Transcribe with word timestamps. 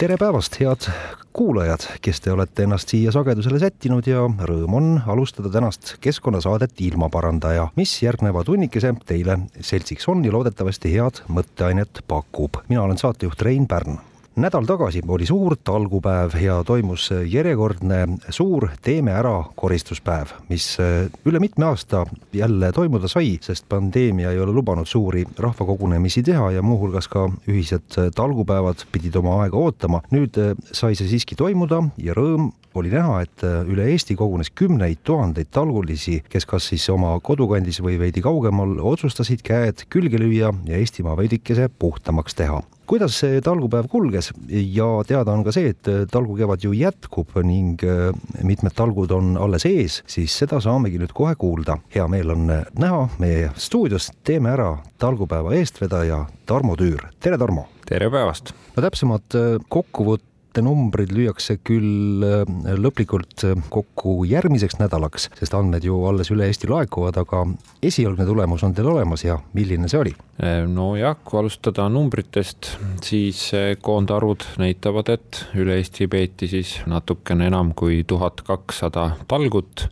Tere 0.00 0.16
päevast, 0.16 0.54
head 0.56 0.86
kuulajad, 1.36 1.82
kes 2.00 2.22
te 2.24 2.32
olete 2.32 2.64
ennast 2.64 2.88
siia 2.88 3.12
sagedusele 3.12 3.58
sättinud 3.60 4.06
ja 4.08 4.22
rõõm 4.48 4.76
on 4.78 4.88
alustada 5.12 5.52
tänast 5.52 5.98
keskkonnasaadet 6.00 6.80
Ilmaparandaja, 6.88 7.66
mis 7.76 7.92
järgneva 8.00 8.40
tunnikese 8.48 8.94
teile 9.04 9.36
seltsiks 9.60 10.08
on 10.08 10.24
ja 10.24 10.32
loodetavasti 10.32 10.94
head 10.94 11.20
mõtteainet 11.28 12.00
pakub. 12.08 12.62
mina 12.68 12.82
olen 12.82 13.02
saatejuht 13.02 13.42
Rein 13.44 13.68
Pärn 13.68 14.00
nädal 14.36 14.66
tagasi 14.66 15.02
oli 15.08 15.26
suur 15.26 15.56
talgupäev 15.64 16.34
ja 16.42 16.60
toimus 16.64 17.10
järjekordne 17.26 18.08
suur 18.30 18.68
Teeme 18.82 19.12
ära 19.12 19.44
koristuspäev, 19.56 20.34
mis 20.48 20.76
äh, 20.80 21.10
üle 21.26 21.40
mitme 21.42 21.66
aasta 21.66 22.04
jälle 22.32 22.72
toimuda 22.72 23.08
sai, 23.08 23.38
sest 23.42 23.68
pandeemia 23.68 24.30
ei 24.30 24.40
ole 24.40 24.52
lubanud 24.52 24.86
suuri 24.86 25.24
rahvakogunemisi 25.38 26.22
teha 26.22 26.50
ja 26.50 26.62
muuhulgas 26.62 27.08
ka 27.08 27.26
ühised 27.48 27.98
talgupäevad 28.14 28.86
pidid 28.92 29.16
oma 29.16 29.40
aega 29.42 29.58
ootama. 29.58 30.02
nüüd 30.14 30.38
äh, 30.38 30.54
sai 30.72 30.94
see 30.94 31.10
siiski 31.10 31.36
toimuda 31.36 31.82
ja 31.98 32.14
rõõm 32.14 32.52
oli 32.74 32.90
näha, 32.94 33.20
et 33.26 33.44
äh, 33.44 33.60
üle 33.66 33.90
Eesti 33.90 34.14
kogunes 34.16 34.52
kümneid 34.54 35.02
tuhandeid 35.04 35.50
talgulisi, 35.50 36.20
kes 36.30 36.46
kas 36.46 36.70
siis 36.70 36.86
oma 36.90 37.16
kodukandis 37.20 37.82
või 37.82 37.98
veidi 37.98 38.22
kaugemal 38.22 38.78
otsustasid 38.92 39.42
käed 39.42 39.88
külge 39.90 40.22
lüüa 40.22 40.54
ja 40.66 40.78
Eestimaa 40.78 41.16
veidikese 41.18 41.68
puhtamaks 41.78 42.38
teha 42.38 42.62
kuidas 42.90 43.20
see 43.22 43.38
talgupäev 43.44 43.86
kulges 43.90 44.32
ja 44.50 44.86
teada 45.06 45.34
on 45.36 45.44
ka 45.46 45.52
see, 45.54 45.70
et 45.70 45.90
talgukevad 46.10 46.64
ju 46.64 46.72
jätkub 46.74 47.36
ning 47.46 47.82
äh, 47.86 48.10
mitmed 48.42 48.74
talgud 48.74 49.12
on 49.14 49.36
alles 49.38 49.66
ees, 49.68 50.00
siis 50.10 50.34
seda 50.42 50.58
saamegi 50.62 50.98
nüüd 50.98 51.14
kohe 51.14 51.36
kuulda. 51.38 51.78
hea 51.94 52.06
meel 52.10 52.34
on 52.34 52.48
näha 52.50 53.04
meie 53.22 53.52
stuudios 53.54 54.10
Teeme 54.26 54.50
ära 54.56 54.72
talgupäeva 54.98 55.54
eestvedaja 55.54 56.24
Tarmo 56.46 56.74
Tüür, 56.76 57.06
tere 57.20 57.38
Tarmo! 57.38 57.68
tere 57.86 58.10
päevast! 58.10 58.54
no 58.74 58.82
täpsemad 58.82 59.38
äh, 59.38 59.54
kokkuvõtted 59.68 60.29
numbrid 60.58 61.12
lüüakse 61.14 61.58
küll 61.62 62.24
äh, 62.26 62.42
lõplikult 62.78 63.44
äh, 63.46 63.58
kokku 63.72 64.24
järgmiseks 64.28 64.80
nädalaks, 64.80 65.28
sest 65.38 65.54
andmed 65.54 65.86
ju 65.86 66.00
alles 66.08 66.32
üle 66.34 66.48
Eesti 66.50 66.70
laekuvad, 66.70 67.20
aga 67.22 67.44
esialgne 67.86 68.26
tulemus 68.26 68.64
on 68.66 68.74
teil 68.74 68.90
olemas 68.90 69.24
ja 69.24 69.38
milline 69.54 69.90
see 69.90 70.00
oli? 70.00 70.14
Äh, 70.42 70.64
nojah, 70.66 71.14
kui 71.24 71.40
alustada 71.42 71.86
numbritest, 71.92 72.72
siis 73.06 73.44
koondarvud 73.84 74.48
näitavad, 74.60 75.12
et 75.14 75.44
üle 75.58 75.78
Eesti 75.78 76.10
peeti 76.10 76.50
siis 76.50 76.80
natukene 76.90 77.46
enam 77.50 77.70
kui 77.78 78.02
tuhat 78.08 78.42
kakssada 78.46 79.12
talgut 79.30 79.86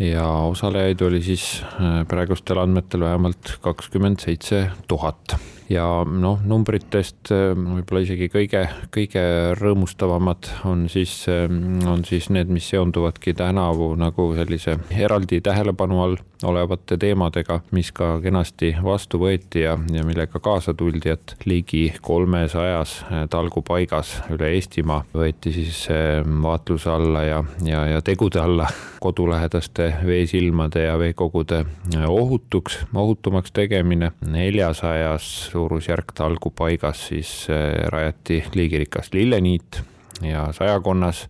ja 0.00 0.26
osalejaid 0.48 1.02
oli 1.04 1.20
siis 1.22 1.60
praegustel 2.08 2.58
andmetel 2.62 3.04
vähemalt 3.04 3.58
kakskümmend 3.62 4.22
seitse 4.24 4.64
tuhat 4.88 5.36
ja 5.70 5.84
noh, 6.04 6.40
numbritest 6.46 7.30
äh, 7.34 7.52
võib-olla 7.54 8.02
isegi 8.02 8.28
kõige, 8.32 8.64
kõige 8.94 9.22
rõõmustavamad 9.58 10.50
on 10.68 10.86
siis, 10.90 11.22
äh, 11.30 11.46
on 11.88 12.02
siis 12.06 12.30
need, 12.34 12.50
mis 12.50 12.66
seonduvadki 12.72 13.34
tänavu 13.38 13.92
nagu 14.00 14.30
sellise 14.38 14.78
eraldi 14.90 15.40
tähelepanu 15.44 16.02
all 16.02 16.18
olevate 16.40 16.96
teemadega, 16.96 17.58
mis 17.76 17.90
ka 17.92 18.14
kenasti 18.24 18.72
vastu 18.82 19.20
võeti 19.20 19.62
ja, 19.66 19.76
ja 19.92 20.04
millega 20.08 20.40
kaasa 20.40 20.72
tuldi, 20.74 21.12
et 21.12 21.36
ligi 21.46 21.84
kolmesajas 22.02 22.96
äh, 23.04 23.24
talgupaigas 23.30 24.16
üle 24.34 24.50
Eestimaa 24.56 25.04
võeti 25.14 25.52
siis 25.54 25.84
vaatluse 26.42 26.90
alla 26.90 27.22
ja, 27.22 27.42
ja, 27.64 27.84
ja 27.94 28.00
tegude 28.02 28.40
alla 28.42 28.66
kodulähedaste 29.00 29.92
veesilmade 30.06 30.82
ja 30.84 30.98
veekogude 30.98 31.62
ohutuks, 32.08 32.80
ohutumaks 32.94 33.52
tegemine. 33.52 34.10
neljasajas 34.26 35.54
suurusjärk 35.60 36.14
talgupaigas 36.16 37.06
siis 37.12 37.30
äh, 37.52 37.86
rajati 37.92 38.42
liigirikas 38.54 39.12
lilleniit 39.12 39.82
ja 40.22 40.48
sajakonnas 40.56 41.28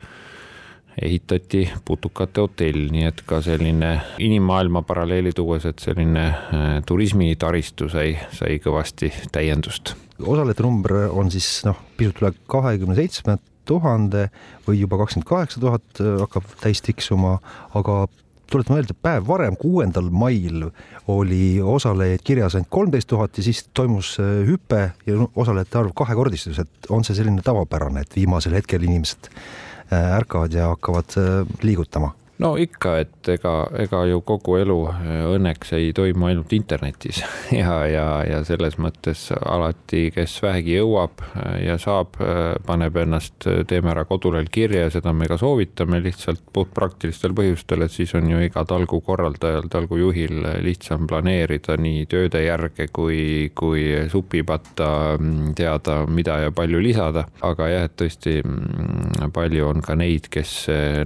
ehitati 1.02 1.70
putukate 1.84 2.40
hotell, 2.40 2.88
nii 2.92 3.06
et 3.08 3.22
ka 3.26 3.40
selline 3.42 3.92
inimmaailma 4.22 4.82
paralleeli 4.86 5.32
tuues, 5.36 5.66
et 5.66 5.82
selline 5.82 6.26
äh, 6.28 6.68
turismitaristu 6.86 7.88
sai, 7.90 8.14
sai 8.36 8.58
kõvasti 8.62 9.12
täiendust. 9.32 9.94
osalejate 10.20 10.66
number 10.66 10.96
on 11.10 11.30
siis 11.32 11.48
noh, 11.66 11.78
pisut 11.96 12.22
üle 12.22 12.34
kahekümne 12.50 12.98
seitsme 12.98 13.38
tuhande 13.66 14.28
või 14.66 14.80
juba 14.82 14.98
kakskümmend 15.00 15.28
kaheksa 15.30 15.62
tuhat 15.62 16.02
äh, 16.02 16.18
hakkab 16.22 16.54
täis 16.62 16.82
tiksuma, 16.86 17.38
aga 17.74 18.04
tuletan 18.50 18.76
meelde, 18.76 18.96
päev 19.02 19.26
varem, 19.28 19.56
kuuendal 19.58 20.10
mail 20.10 20.66
oli 21.10 21.60
osalejaid 21.62 22.22
kirjas 22.24 22.56
ainult 22.56 22.70
kolmteist 22.70 23.08
tuhat 23.10 23.38
ja 23.38 23.46
siis 23.46 23.64
toimus 23.74 24.16
äh, 24.20 24.40
hüpe 24.48 24.82
ja 25.06 25.26
osalejate 25.36 25.78
arv 25.78 25.94
kahekordistus, 25.96 26.58
et 26.62 26.90
on 26.90 27.06
see 27.06 27.16
selline 27.18 27.42
tavapärane, 27.46 28.04
et 28.04 28.16
viimasel 28.16 28.56
hetkel 28.58 28.86
inimesed 28.86 29.30
äh, 29.30 30.16
ärkavad 30.16 30.54
ja 30.54 30.72
hakkavad 30.74 31.18
äh, 31.20 31.44
liigutama 31.62 32.14
no 32.40 32.54
ikka, 32.60 32.94
et 33.04 33.28
ega, 33.34 33.52
ega 33.82 34.00
ju 34.08 34.20
kogu 34.26 34.56
elu 34.60 34.76
äh, 34.90 35.08
õnneks 35.34 35.74
ei 35.76 35.90
toimu 35.96 36.30
ainult 36.30 36.52
internetis 36.56 37.20
ja, 37.60 37.82
ja, 37.90 38.06
ja 38.26 38.40
selles 38.48 38.78
mõttes 38.80 39.26
alati, 39.38 40.08
kes 40.14 40.38
vähegi 40.44 40.78
jõuab 40.78 41.20
äh, 41.28 41.60
ja 41.66 41.76
saab, 41.80 42.16
äh, 42.24 42.54
paneb 42.66 42.96
ennast 43.02 43.48
Teeme 43.68 43.92
Ära 43.92 44.06
kodulehel 44.08 44.48
kirja 44.52 44.86
ja 44.86 44.92
seda 44.94 45.12
me 45.16 45.28
ka 45.30 45.36
soovitame 45.40 46.00
lihtsalt 46.04 46.42
puhtpraktilistel 46.54 47.34
põhjustel, 47.36 47.84
et 47.84 47.94
siis 47.94 48.14
on 48.18 48.30
ju 48.30 48.40
iga 48.44 48.64
talgu 48.68 49.00
korraldajal, 49.04 49.68
talgujuhil 49.72 50.40
lihtsam 50.64 51.06
planeerida 51.10 51.76
nii 51.80 52.06
tööde 52.10 52.44
järge 52.44 52.88
kui, 52.94 53.50
kui 53.56 53.84
supipatta 54.12 54.90
mm, 55.18 55.52
teada, 55.58 56.00
mida 56.08 56.40
ja 56.46 56.54
palju 56.54 56.80
lisada. 56.82 57.26
aga 57.44 57.68
jah, 57.68 57.88
et 57.90 57.96
tõesti 58.00 58.38
mm, 58.44 59.30
palju 59.34 59.68
on 59.68 59.84
ka 59.84 59.96
neid, 59.98 60.30
kes 60.32 60.54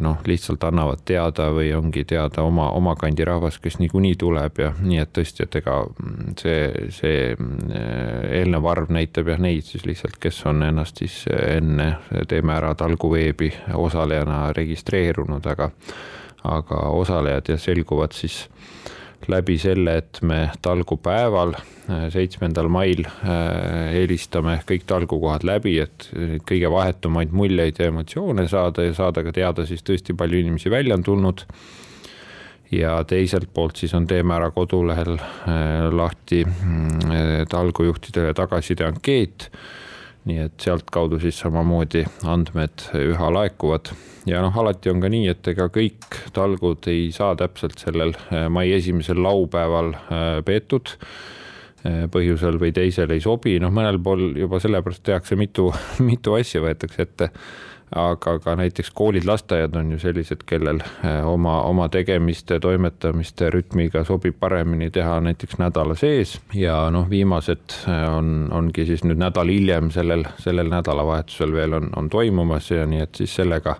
noh, 0.04 0.20
lihtsalt 0.28 0.62
annavad 0.68 1.02
teada 1.04 1.23
teada 1.24 1.50
või 1.52 1.72
ongi 1.74 2.04
teada 2.04 2.42
oma, 2.42 2.70
oma 2.76 2.94
kandi 2.96 3.24
rahvas, 3.24 3.58
kes 3.58 3.78
niikuinii 3.78 4.14
tuleb 4.20 4.58
ja 4.58 4.72
nii, 4.80 4.98
et 5.02 5.12
tõesti, 5.16 5.44
et 5.44 5.56
ega 5.60 5.76
see, 6.40 6.88
see 6.92 7.32
äh, 7.32 8.40
eelnev 8.40 8.66
arv 8.66 8.90
näitab 8.92 9.28
jah 9.32 9.40
neid 9.40 9.64
siis 9.64 9.86
lihtsalt, 9.86 10.18
kes 10.20 10.42
on 10.46 10.62
ennast 10.62 11.00
siis 11.02 11.24
enne 11.30 11.94
Teeme 12.28 12.54
Ära 12.54 12.74
talgu 12.74 13.10
veebi 13.12 13.50
osalejana 13.74 14.52
registreerunud, 14.56 15.46
aga, 15.46 15.70
aga 16.44 16.80
osalejad 17.00 17.54
ja 17.54 17.58
selguvad 17.58 18.12
siis 18.12 18.44
läbi 19.30 19.56
selle, 19.60 19.96
et 20.02 20.20
me 20.22 20.48
talgupäeval, 20.62 21.54
äh, 21.56 22.06
seitsmendal 22.12 22.68
mail 22.72 23.04
äh, 23.06 23.92
helistame 23.94 24.58
kõik 24.68 24.86
talgukohad 24.90 25.46
läbi, 25.46 25.78
et 25.84 26.08
kõige 26.48 26.70
vahetumaid 26.72 27.34
muljeid 27.36 27.80
ja 27.80 27.90
emotsioone 27.92 28.48
saada 28.50 28.86
ja 28.86 28.96
saada 28.96 29.24
ka 29.26 29.32
teada 29.34 29.66
siis 29.68 29.84
tõesti 29.86 30.16
palju 30.16 30.44
inimesi 30.44 30.72
välja 30.72 30.98
on 30.98 31.06
tulnud. 31.06 31.46
ja 32.74 33.04
teiselt 33.04 33.50
poolt 33.54 33.76
siis 33.76 33.92
on 33.94 34.06
Teeme 34.06 34.34
Ära 34.34 34.50
kodulehel 34.50 35.14
äh, 35.18 35.92
lahti 35.92 36.44
mm, 36.44 37.46
talgujuhtidele 37.48 38.34
tagasiside 38.34 38.86
ankeet 38.88 39.50
nii 40.28 40.40
et 40.46 40.64
sealtkaudu 40.64 41.18
siis 41.22 41.38
samamoodi 41.42 42.04
andmed 42.30 42.86
üha 42.96 43.30
laekuvad. 43.34 43.92
Ja 44.28 44.40
noh, 44.40 44.56
alati 44.56 44.88
on 44.92 45.02
ka 45.02 45.10
nii, 45.12 45.28
et 45.34 45.52
ega 45.52 45.68
kõik 45.72 46.16
talgud 46.36 46.88
ei 46.88 47.10
saa 47.12 47.34
täpselt 47.36 47.82
sellel 47.82 48.14
äh, 48.16 48.46
mai 48.48 48.70
esimesel 48.72 49.20
laupäeval 49.24 49.92
äh, 49.92 50.24
peetud. 50.46 50.94
Äh, 51.84 52.06
põhjusel 52.12 52.56
või 52.60 52.72
teisel 52.72 53.12
ei 53.12 53.20
sobi, 53.20 53.58
noh, 53.60 53.72
mõnel 53.74 54.00
pool 54.00 54.30
juba 54.40 54.60
sellepärast 54.64 55.04
tehakse 55.04 55.36
mitu, 55.36 55.68
mitu 56.08 56.38
asja 56.38 56.64
võetakse 56.64 57.04
ette 57.04 57.30
aga 57.94 58.38
ka 58.38 58.54
näiteks 58.58 58.90
koolid, 58.90 59.24
lasteaiad 59.26 59.76
on 59.76 59.92
ju 59.92 59.98
sellised, 59.98 60.42
kellel 60.46 60.80
eh, 60.82 61.26
oma, 61.26 61.60
oma 61.62 61.88
tegemiste, 61.88 62.58
toimetamiste 62.60 63.50
rütmiga 63.50 64.04
sobib 64.04 64.38
paremini 64.40 64.90
teha 64.90 65.20
näiteks 65.24 65.58
nädala 65.62 65.94
sees. 65.98 66.38
Ja 66.54 66.88
noh, 66.90 67.08
viimased 67.10 67.76
eh, 67.88 68.08
on, 68.16 68.48
ongi 68.52 68.86
siis 68.88 69.04
nüüd 69.04 69.20
nädal 69.22 69.52
hiljem 69.52 69.92
sellel, 69.94 70.26
sellel 70.42 70.72
nädalavahetusel 70.72 71.54
veel 71.54 71.78
on, 71.80 71.92
on 71.96 72.10
toimumas 72.10 72.70
ja 72.70 72.86
nii 72.86 73.06
et 73.06 73.22
siis 73.22 73.36
sellega 73.40 73.78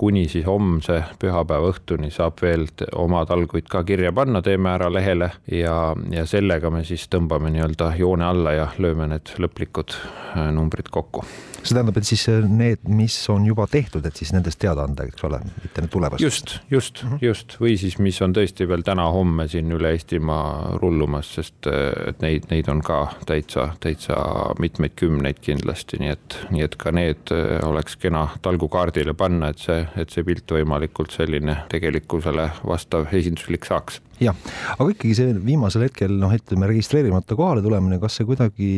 kuni 0.00 0.28
siis 0.32 0.46
homse 0.48 1.02
pühapäeva 1.20 1.68
õhtuni 1.74 2.08
saab 2.14 2.40
veel 2.40 2.64
oma 2.96 3.26
talguid 3.28 3.68
ka 3.68 3.82
kirja 3.84 4.14
panna 4.16 4.40
Teeme 4.42 4.72
Ära 4.72 4.88
lehele 4.92 5.28
ja, 5.52 5.76
ja 6.14 6.24
sellega 6.28 6.72
me 6.72 6.86
siis 6.88 7.04
tõmbame 7.12 7.52
nii-öelda 7.52 7.92
joone 8.00 8.24
alla 8.24 8.56
ja 8.56 8.70
lööme 8.80 9.10
need 9.12 9.34
lõplikud 9.36 9.96
äh, 9.98 10.48
numbrid 10.56 10.88
kokku 10.88 11.26
see 11.60 11.76
tähendab, 11.76 11.98
et 12.00 12.08
siis 12.08 12.22
need, 12.48 12.84
mis 12.88 13.16
on 13.32 13.44
juba 13.48 13.66
tehtud, 13.70 14.04
et 14.06 14.16
siis 14.16 14.32
nendest 14.34 14.60
teada 14.62 14.84
anda, 14.86 15.04
eks 15.08 15.24
ole, 15.28 15.40
mitte 15.60 15.84
need 15.84 15.92
tulevased. 15.92 16.24
just, 16.24 16.54
just 16.70 17.02
mm, 17.02 17.10
-hmm. 17.10 17.18
just 17.24 17.56
või 17.60 17.76
siis, 17.80 17.98
mis 17.98 18.20
on 18.22 18.34
tõesti 18.36 18.68
veel 18.68 18.82
täna-homme 18.86 19.48
siin 19.48 19.72
üle 19.76 19.92
Eestimaa 19.96 20.78
rullumas, 20.80 21.34
sest 21.34 21.68
et 22.08 22.20
neid, 22.24 22.48
neid 22.50 22.68
on 22.68 22.80
ka 22.82 23.00
täitsa, 23.26 23.70
täitsa 23.80 24.16
mitmeid 24.58 24.96
kümneid 24.96 25.40
kindlasti, 25.40 26.00
nii 26.00 26.14
et, 26.14 26.38
nii 26.50 26.64
et 26.64 26.76
ka 26.76 26.92
need 26.92 27.34
oleks 27.62 27.96
kena 27.96 28.28
talgukaardile 28.42 29.14
panna, 29.14 29.50
et 29.52 29.58
see, 29.58 29.84
et 29.96 30.10
see 30.10 30.24
pilt 30.26 30.50
võimalikult 30.50 31.14
selline 31.16 31.56
tegelikkusele 31.72 32.50
vastav 32.66 33.10
esinduslik 33.16 33.66
saaks 33.68 34.00
jah, 34.20 34.36
aga 34.76 34.90
ikkagi 34.92 35.16
see 35.16 35.34
viimasel 35.44 35.86
hetkel 35.88 36.12
noh, 36.20 36.32
ütleme 36.36 36.68
registreerimata 36.70 37.38
kohale 37.38 37.64
tulemine, 37.64 38.00
kas 38.02 38.18
see 38.18 38.28
kuidagi 38.28 38.70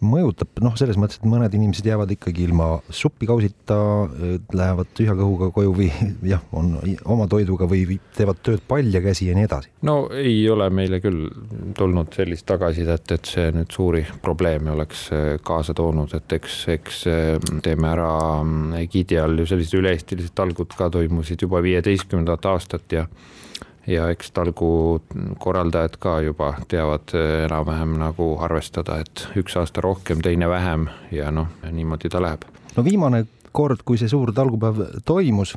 mõjutab 0.00 0.60
noh, 0.64 0.72
selles 0.80 0.96
mõttes, 0.96 1.18
et 1.20 1.26
mõned 1.28 1.52
inimesed 1.54 1.84
jäävad 1.84 2.12
ikkagi 2.14 2.46
ilma 2.46 2.68
suppikausita, 2.94 3.76
lähevad 4.56 4.92
tühja 4.96 5.12
kõhuga 5.18 5.50
koju 5.52 5.74
või 5.76 5.90
jah, 6.32 6.42
on 6.56 6.72
oma 7.04 7.26
toiduga 7.30 7.68
või 7.68 7.98
teevad 8.16 8.40
tööd 8.44 8.64
paljakäsi 8.68 9.28
ja 9.28 9.36
nii 9.36 9.48
edasi? 9.48 9.72
no 9.86 9.96
ei 10.16 10.38
ole 10.50 10.70
meile 10.72 11.02
küll 11.04 11.28
tulnud 11.76 12.16
sellist 12.16 12.48
tagasisidet, 12.48 13.12
et 13.16 13.32
see 13.34 13.50
nüüd 13.54 13.72
suuri 13.74 14.04
probleeme 14.24 14.72
oleks 14.72 15.06
äh, 15.16 15.26
kaasa 15.44 15.76
toonud, 15.76 16.14
et 16.16 16.38
eks, 16.40 16.62
eks 16.76 17.02
äh, 17.10 17.34
teeme 17.64 17.92
ära 17.92 18.10
egiidi 18.80 19.20
all 19.20 19.42
ju 19.42 19.50
sellised 19.52 19.76
üle-eestilised 19.82 20.32
talgud 20.36 20.72
ka 20.76 20.88
toimusid 20.92 21.44
juba 21.44 21.60
viieteistkümnendat 21.64 22.48
aastat 22.48 22.96
ja 22.96 23.04
ja 23.86 24.08
eks 24.12 24.32
talgu 24.36 25.00
korraldajad 25.38 25.98
ka 26.02 26.20
juba 26.24 26.54
teavad 26.68 27.14
eh, 27.16 27.44
enam-vähem 27.46 27.96
nagu 28.00 28.32
arvestada, 28.42 29.00
et 29.04 29.26
üks 29.40 29.56
aasta 29.60 29.84
rohkem, 29.84 30.22
teine 30.24 30.48
vähem 30.50 30.88
ja 31.14 31.30
noh, 31.34 31.50
niimoodi 31.70 32.10
ta 32.12 32.22
läheb. 32.22 32.46
no 32.76 32.84
viimane 32.84 33.26
kord, 33.52 33.82
kui 33.86 33.98
see 33.98 34.10
suur 34.10 34.30
talgupäev 34.34 35.02
toimus, 35.06 35.56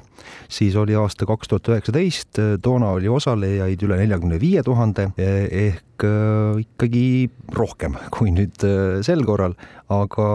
siis 0.52 0.76
oli 0.80 0.96
aasta 0.98 1.28
kaks 1.30 1.52
tuhat 1.52 1.70
üheksateist, 1.76 2.42
toona 2.66 2.94
oli 2.98 3.10
osalejaid 3.12 3.86
üle 3.86 4.00
neljakümne 4.02 4.40
viie 4.42 4.64
tuhande 4.66 5.12
ehk 5.18 6.08
eh, 6.08 6.64
ikkagi 6.64 7.06
rohkem 7.54 8.00
kui 8.14 8.34
nüüd 8.34 8.66
eh, 8.68 9.00
sel 9.06 9.26
korral, 9.28 9.58
aga 9.94 10.28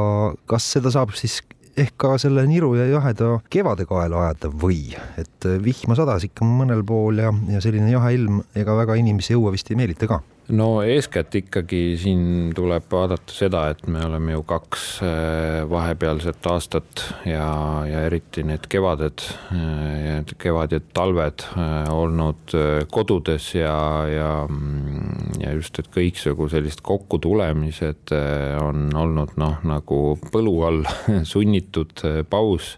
kas 0.50 0.72
seda 0.76 0.94
saab 0.94 1.16
siis 1.18 1.40
ehk 1.78 1.94
ka 2.00 2.16
selle 2.18 2.42
niru 2.48 2.72
ja 2.78 2.88
jaheda 2.90 3.38
kevade 3.50 3.86
kaela 3.88 4.24
ajada 4.26 4.50
või, 4.64 4.80
et 5.20 5.46
vihma 5.62 5.96
sadas 5.98 6.26
ikka 6.26 6.46
mõnel 6.46 6.82
pool 6.86 7.22
ja, 7.22 7.32
ja 7.52 7.62
selline 7.64 7.92
jahe 7.92 8.14
ilm 8.16 8.42
ega 8.58 8.74
väga 8.78 8.98
inimesi 8.98 9.36
õue 9.38 9.54
vist 9.54 9.70
ei 9.70 9.78
meelita 9.78 10.10
ka 10.10 10.22
no 10.48 10.68
eeskätt 10.82 11.34
ikkagi 11.34 11.80
siin 12.00 12.52
tuleb 12.56 12.86
vaadata 12.92 13.34
seda, 13.34 13.64
et 13.72 13.84
me 13.90 14.00
oleme 14.04 14.32
ju 14.32 14.42
kaks 14.48 14.84
äh, 15.04 15.64
vahepealset 15.70 16.46
aastat 16.48 17.02
ja, 17.28 17.48
ja 17.88 18.04
eriti 18.06 18.44
need 18.48 18.68
kevaded, 18.72 19.24
äh, 19.52 20.22
kevad 20.40 20.72
ja 20.72 20.80
talved 20.94 21.44
äh, 21.52 21.90
olnud 21.92 22.56
kodudes 22.92 23.50
ja, 23.58 23.76
ja, 24.08 24.30
mm, 24.48 25.36
ja 25.42 25.52
just, 25.58 25.78
et 25.82 25.92
kõiksugu 25.94 26.48
sellised 26.52 26.82
kokkutulemised 26.86 28.14
on 28.62 28.88
olnud 28.96 29.36
noh, 29.40 29.60
nagu 29.68 30.02
põlu 30.32 30.56
all 30.68 30.82
sunnitud 31.34 32.04
paus 32.30 32.76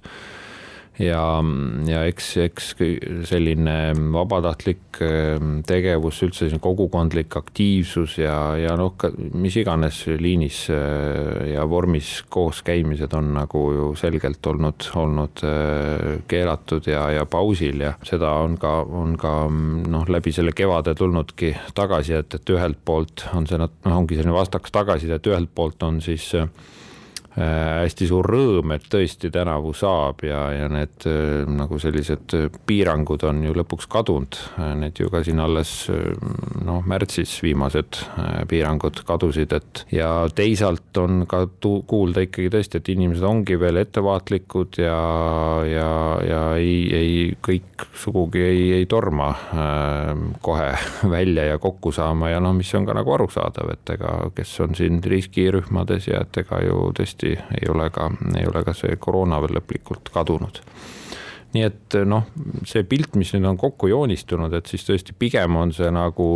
ja, 1.00 1.23
ja 1.88 2.02
eks, 2.08 2.29
eks 2.44 2.70
selline 3.29 3.76
vabatahtlik 4.12 5.00
ehm, 5.05 5.61
tegevus, 5.67 6.20
üldse 6.26 6.44
selline 6.44 6.62
kogukondlik 6.62 7.37
aktiivsus 7.41 8.19
ja, 8.20 8.37
ja 8.61 8.75
noh, 8.79 8.94
mis 9.41 9.56
iganes 9.61 10.02
liinis 10.20 10.62
eh, 10.75 11.52
ja 11.55 11.64
vormis 11.70 12.12
koos 12.32 12.62
käimised 12.67 13.14
on 13.17 13.32
nagu 13.38 13.64
ju 13.76 13.88
selgelt 14.00 14.47
olnud, 14.52 14.91
olnud 15.00 15.44
eh, 15.47 16.19
keelatud 16.31 16.91
ja, 16.91 17.06
ja 17.17 17.26
pausil 17.31 17.87
ja 17.87 17.94
seda 18.06 18.35
on 18.44 18.58
ka, 18.61 18.75
on 18.85 19.17
ka 19.20 19.35
noh, 19.50 20.05
läbi 20.11 20.35
selle 20.37 20.55
kevade 20.56 20.94
tulnudki 20.99 21.55
tagasisidet, 21.76 22.41
et 22.41 22.55
ühelt 22.56 22.85
poolt 22.85 23.26
on 23.35 23.49
see, 23.49 23.61
noh, 23.61 23.73
ongi 23.88 24.19
selline 24.19 24.37
vastaks 24.37 24.75
tagasiside, 24.75 25.20
et 25.20 25.32
ühelt 25.32 25.52
poolt 25.55 25.82
on 25.87 26.02
siis 26.05 26.32
äh, 26.37 26.49
Äh, 26.49 26.81
hästi 27.36 28.08
suur 28.10 28.26
rõõm, 28.26 28.72
et 28.74 28.86
tõesti 28.90 29.30
tänavu 29.30 29.70
saab 29.76 30.24
ja, 30.26 30.40
ja 30.54 30.66
need 30.72 31.06
äh, 31.06 31.44
nagu 31.46 31.78
sellised 31.78 32.34
äh, 32.34 32.48
piirangud 32.66 33.22
on 33.28 33.44
ju 33.46 33.54
lõpuks 33.54 33.86
kadunud. 33.90 34.38
Need 34.80 34.98
ju 34.98 35.10
ka 35.12 35.22
siin 35.26 35.40
alles 35.42 35.70
noh, 36.64 36.82
märtsis 36.86 37.36
viimased 37.44 38.00
piirangud 38.50 39.02
kadusid, 39.06 39.54
et 39.56 39.84
ja 39.94 40.10
teisalt 40.34 40.96
on 41.00 41.24
ka 41.30 41.44
kuulda 41.60 42.24
ikkagi 42.26 42.50
tõesti, 42.52 42.80
et 42.80 42.90
inimesed 42.94 43.24
ongi 43.26 43.58
veel 43.60 43.78
ettevaatlikud 43.80 44.80
ja, 44.82 44.98
ja, 45.70 45.90
ja 46.26 46.42
ei, 46.58 46.76
ei 46.96 47.14
kõik 47.42 47.86
sugugi 47.96 48.42
ei, 48.44 48.66
ei 48.80 48.88
torma 48.90 49.30
kohe 50.42 50.68
välja 51.16 51.46
ja 51.52 51.62
kokku 51.62 51.94
saama 51.94 52.32
ja 52.34 52.42
noh, 52.42 52.54
mis 52.56 52.72
on 52.74 52.88
ka 52.88 52.96
nagu 52.96 53.14
arusaadav, 53.14 53.72
et 53.76 53.94
ega 53.96 54.16
kes 54.34 54.56
on 54.66 54.76
siin 54.78 55.00
riskirühmades 55.04 56.10
ja 56.10 56.24
et 56.26 56.42
ega 56.42 56.62
ju 56.66 56.90
tõesti 56.96 57.19
tõesti 57.20 57.61
ei 57.61 57.69
ole 57.69 57.90
ka, 57.90 58.11
ei 58.38 58.46
ole 58.46 58.64
ka 58.64 58.75
see 58.75 58.96
koroona 58.96 59.40
veel 59.40 59.58
lõplikult 59.58 60.11
kadunud. 60.12 60.61
Nii 61.50 61.64
et 61.67 61.94
noh, 62.06 62.28
see 62.62 62.84
pilt, 62.87 63.17
mis 63.19 63.32
nüüd 63.34 63.49
on 63.49 63.56
kokku 63.58 63.88
joonistunud, 63.90 64.52
et 64.55 64.67
siis 64.70 64.84
tõesti 64.87 65.12
pigem 65.19 65.56
on 65.58 65.72
see 65.75 65.90
nagu 65.90 66.26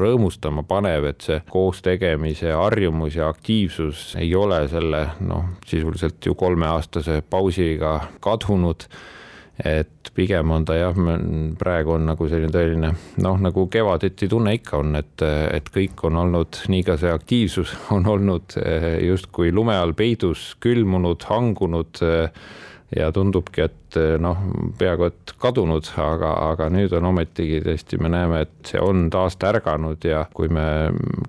rõõmustama 0.00 0.64
panev, 0.66 1.06
et 1.06 1.22
see 1.22 1.38
koos 1.50 1.84
tegemise 1.86 2.50
harjumus 2.50 3.14
ja 3.14 3.28
aktiivsus 3.30 4.16
ei 4.18 4.34
ole 4.34 4.64
selle 4.68 5.04
noh, 5.20 5.52
sisuliselt 5.66 6.18
ju 6.26 6.34
kolmeaastase 6.34 7.22
pausiga 7.30 8.00
kadunud 8.20 8.88
et 9.64 10.10
pigem 10.16 10.50
on 10.52 10.64
ta 10.68 10.76
jah, 10.76 10.98
praegu 11.58 11.94
on 11.96 12.06
nagu 12.10 12.28
selline 12.28 12.52
tõeline 12.52 12.90
noh, 13.24 13.38
nagu 13.40 13.66
kevadeti 13.72 14.28
tunne 14.28 14.52
ikka 14.58 14.80
on, 14.82 14.98
et, 15.00 15.24
et 15.24 15.70
kõik 15.72 16.04
on 16.08 16.20
olnud, 16.24 16.60
nii 16.72 16.84
ka 16.86 16.98
see 17.00 17.12
aktiivsus 17.12 17.72
on 17.96 18.08
olnud 18.12 18.58
eh, 18.60 18.88
justkui 19.06 19.52
lume 19.54 19.76
all 19.76 19.96
peidus, 19.96 20.50
külmunud, 20.60 21.24
hangunud 21.30 22.02
eh, 22.04 22.28
ja 22.96 23.08
tundubki, 23.12 23.64
et 23.66 23.96
eh, 23.98 24.14
noh, 24.22 24.38
peaaegu 24.78 25.08
et 25.08 25.32
kadunud, 25.42 25.88
aga, 26.00 26.30
aga 26.52 26.68
nüüd 26.70 26.92
on 26.94 27.08
ometigi 27.10 27.58
tõesti, 27.64 27.98
me 28.02 28.10
näeme, 28.12 28.44
et 28.46 28.70
see 28.70 28.82
on 28.82 29.08
taas 29.10 29.38
tärganud 29.42 30.04
ja 30.06 30.22
kui 30.34 30.50
me 30.52 30.66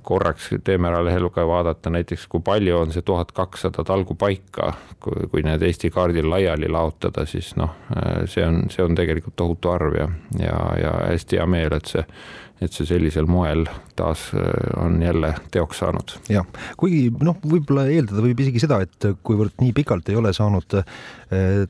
korraks 0.05 0.51
teeme 0.67 0.91
ära 0.91 1.01
lehelugeja 1.07 1.47
vaadata 1.49 1.93
näiteks, 1.93 2.27
kui 2.29 2.43
palju 2.45 2.77
on 2.77 2.93
see 2.93 3.05
tuhat 3.05 3.33
kakssada 3.37 3.85
talgupaika, 3.87 4.73
kui, 5.03 5.29
kui 5.31 5.45
need 5.47 5.65
Eesti 5.65 5.89
kaardil 5.93 6.29
laiali 6.29 6.69
laotada, 6.69 7.25
siis 7.25 7.55
noh, 7.57 7.73
see 8.29 8.45
on, 8.45 8.67
see 8.73 8.85
on 8.85 8.97
tegelikult 8.97 9.37
tohutu 9.39 9.73
arv 9.73 9.97
ja, 9.97 10.11
ja, 10.37 10.59
ja 10.83 10.97
hästi 11.07 11.41
hea 11.41 11.49
meel, 11.49 11.79
et 11.79 11.89
see 11.89 12.05
et 12.61 12.73
see 12.73 12.87
sellisel 12.89 13.27
moel 13.29 13.67
taas 13.97 14.29
äh, 14.33 14.41
on 14.81 15.01
jälle 15.01 15.33
teoks 15.51 15.81
saanud. 15.83 16.15
jah, 16.31 16.45
kuigi 16.77 17.07
noh, 17.21 17.37
võib-olla 17.45 17.85
eeldada 17.91 18.23
võib 18.25 18.41
isegi 18.41 18.61
seda, 18.63 18.79
et 18.85 19.09
kuivõrd 19.25 19.57
nii 19.61 19.73
pikalt 19.77 20.09
ei 20.09 20.17
ole 20.17 20.33
saanud 20.33 20.77
äh, 20.79 20.87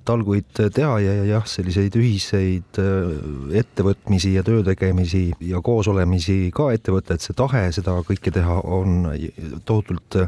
talguid 0.07 0.49
teha 0.55 0.93
ja, 1.03 1.17
ja 1.21 1.25
jah, 1.33 1.47
selliseid 1.49 1.95
ühiseid 1.99 2.79
äh, 2.83 3.59
ettevõtmisi 3.61 4.33
ja 4.37 4.45
töö 4.47 4.63
tegemisi 4.67 5.25
ja 5.43 5.61
koosolemisi 5.63 6.39
ka 6.55 6.69
ette 6.75 6.95
võtta, 6.95 7.17
et 7.17 7.25
see 7.25 7.35
tahe 7.37 7.67
seda 7.75 7.99
kõike 8.07 8.31
teha 8.33 8.61
on 8.63 9.11
tohutult 9.67 10.21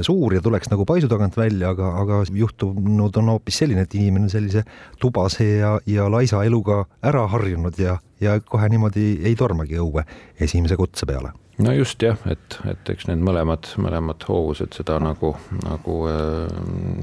suur 0.00 0.36
ja 0.36 0.44
tuleks 0.44 0.70
nagu 0.72 0.86
paisu 0.88 1.08
tagant 1.08 1.36
välja, 1.36 1.72
aga, 1.72 1.94
aga 2.02 2.22
juhtunud 2.28 3.16
on 3.20 3.34
hoopis 3.34 3.62
selline, 3.62 3.86
et 3.86 3.96
inimene 3.96 4.28
sellise 4.32 4.64
tubase 5.00 5.48
ja, 5.58 5.76
ja 5.88 6.08
laisa 6.12 6.44
eluga 6.44 6.82
ära 7.04 7.26
harjunud 7.32 7.80
ja 7.80 7.98
ja 8.22 8.38
kohe 8.40 8.68
niimoodi 8.72 9.06
ei 9.26 9.36
tormagi 9.38 9.80
õue 9.82 10.06
esimese 10.40 10.78
kutse 10.80 11.08
peale 11.08 11.34
no 11.60 11.72
just 11.76 12.02
jah, 12.02 12.18
et, 12.30 12.56
et 12.68 12.92
eks 12.94 13.08
need 13.08 13.22
mõlemad, 13.24 13.68
mõlemad 13.82 14.24
hoovused 14.28 14.74
seda 14.76 14.98
nagu, 15.02 15.34
nagu 15.62 15.96
äh, 16.10 16.54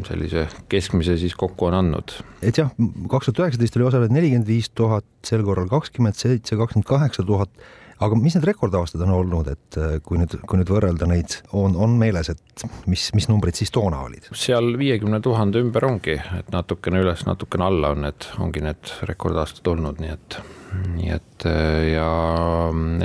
sellise 0.07 0.47
keskmise 0.71 1.17
siis 1.21 1.35
kokku 1.39 1.69
on 1.69 1.77
andnud. 1.79 2.15
et 2.41 2.57
jah, 2.57 2.71
kaks 3.11 3.29
tuhat 3.29 3.45
üheksateist 3.45 3.77
oli 3.77 3.89
osalejaid 3.89 4.15
nelikümmend 4.15 4.49
viis 4.49 4.71
tuhat, 4.73 5.07
sel 5.27 5.45
korral 5.45 5.69
kakskümmend 5.71 6.17
seitse, 6.17 6.57
kakskümmend 6.59 6.89
kaheksa 6.89 7.25
tuhat. 7.27 7.53
aga 7.99 8.15
mis 8.15 8.35
need 8.37 8.47
rekordaastad 8.47 9.03
on 9.05 9.13
olnud, 9.19 9.51
et 9.53 9.79
äh, 9.79 9.97
kui 10.03 10.21
nüüd, 10.21 10.37
kui 10.49 10.61
nüüd 10.61 10.71
võrrelda 10.73 11.07
neid, 11.09 11.41
on, 11.53 11.75
on 11.77 11.97
meeles, 12.01 12.31
et 12.33 12.65
mis, 12.89 13.09
mis 13.13 13.29
numbrid 13.29 13.59
siis 13.59 13.73
toona 13.75 14.01
olid? 14.07 14.31
seal 14.33 14.73
viiekümne 14.81 15.21
tuhande 15.21 15.61
ümber 15.61 15.85
ongi, 15.91 16.17
et 16.39 16.49
natukene 16.55 17.03
üles, 17.05 17.27
natukene 17.29 17.69
alla 17.69 17.93
on 17.95 18.07
need, 18.07 18.31
ongi 18.41 18.65
need 18.65 18.95
rekordaastad 19.11 19.69
olnud, 19.75 20.01
nii 20.01 20.15
et 20.15 20.41
nii 20.69 21.09
et 21.13 21.45
ja 21.89 22.09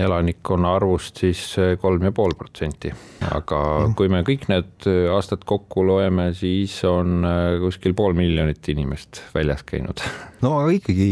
elanikkonna 0.05 0.75
arvust 0.77 1.21
siis 1.23 1.41
kolm 1.81 2.03
ja 2.05 2.13
pool 2.13 2.35
protsenti. 2.37 2.91
aga 3.31 3.61
kui 3.97 4.11
me 4.13 4.25
kõik 4.27 4.49
need 4.51 4.89
aastad 5.15 5.47
kokku 5.49 5.85
loeme, 5.87 6.31
siis 6.37 6.77
on 6.89 7.25
kuskil 7.63 7.95
pool 7.97 8.17
miljonit 8.19 8.69
inimest 8.69 9.23
väljas 9.35 9.63
käinud. 9.65 10.03
no 10.45 10.59
aga 10.61 10.75
ikkagi 10.77 11.09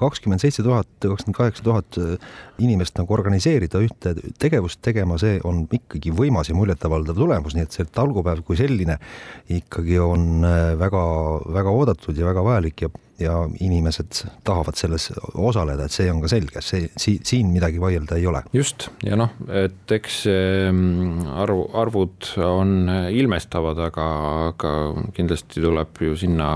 kakskümmend 0.00 0.42
seitse 0.42 0.64
tuhat, 0.66 0.90
kakskümmend 1.04 1.38
kaheksa 1.38 1.66
tuhat 1.66 2.00
inimest 2.62 2.98
nagu 2.98 3.14
organiseerida 3.14 3.80
ühte 3.82 4.14
tegevust 4.40 4.80
tegema, 4.84 5.18
see 5.20 5.38
on 5.48 5.64
ikkagi 5.72 6.12
võimas 6.14 6.50
ja 6.50 6.56
muljetavaldav 6.58 7.18
tulemus, 7.18 7.56
nii 7.56 7.66
et 7.66 7.76
see 7.76 7.88
talgupäev 7.94 8.42
kui 8.46 8.58
selline 8.58 8.98
ikkagi 9.52 9.98
on 10.02 10.46
väga-väga 10.80 11.68
äh, 11.68 11.80
oodatud 11.82 12.18
ja 12.18 12.28
väga 12.28 12.44
vajalik 12.46 12.86
ja 12.86 12.92
ja 13.22 13.36
inimesed 13.60 14.22
tahavad 14.44 14.78
selles 14.78 15.10
osaleda, 15.34 15.86
et 15.86 15.94
see 15.94 16.10
on 16.12 16.20
ka 16.22 16.30
selge, 16.30 16.62
see 16.64 16.88
si, 16.96 17.18
siin 17.24 17.50
midagi 17.52 17.80
vaielda 17.82 18.18
ei 18.18 18.26
ole. 18.26 18.42
just 18.52 18.88
ja 19.06 19.16
noh, 19.18 19.32
et 19.48 19.94
eks 19.96 20.22
ehm, 20.30 21.22
arvu, 21.42 21.66
arvud 21.78 22.32
on 22.46 22.90
ilmestavad, 23.12 23.78
aga, 23.88 24.06
aga 24.50 24.72
kindlasti 25.16 25.62
tuleb 25.62 26.02
ju 26.06 26.16
sinna 26.18 26.48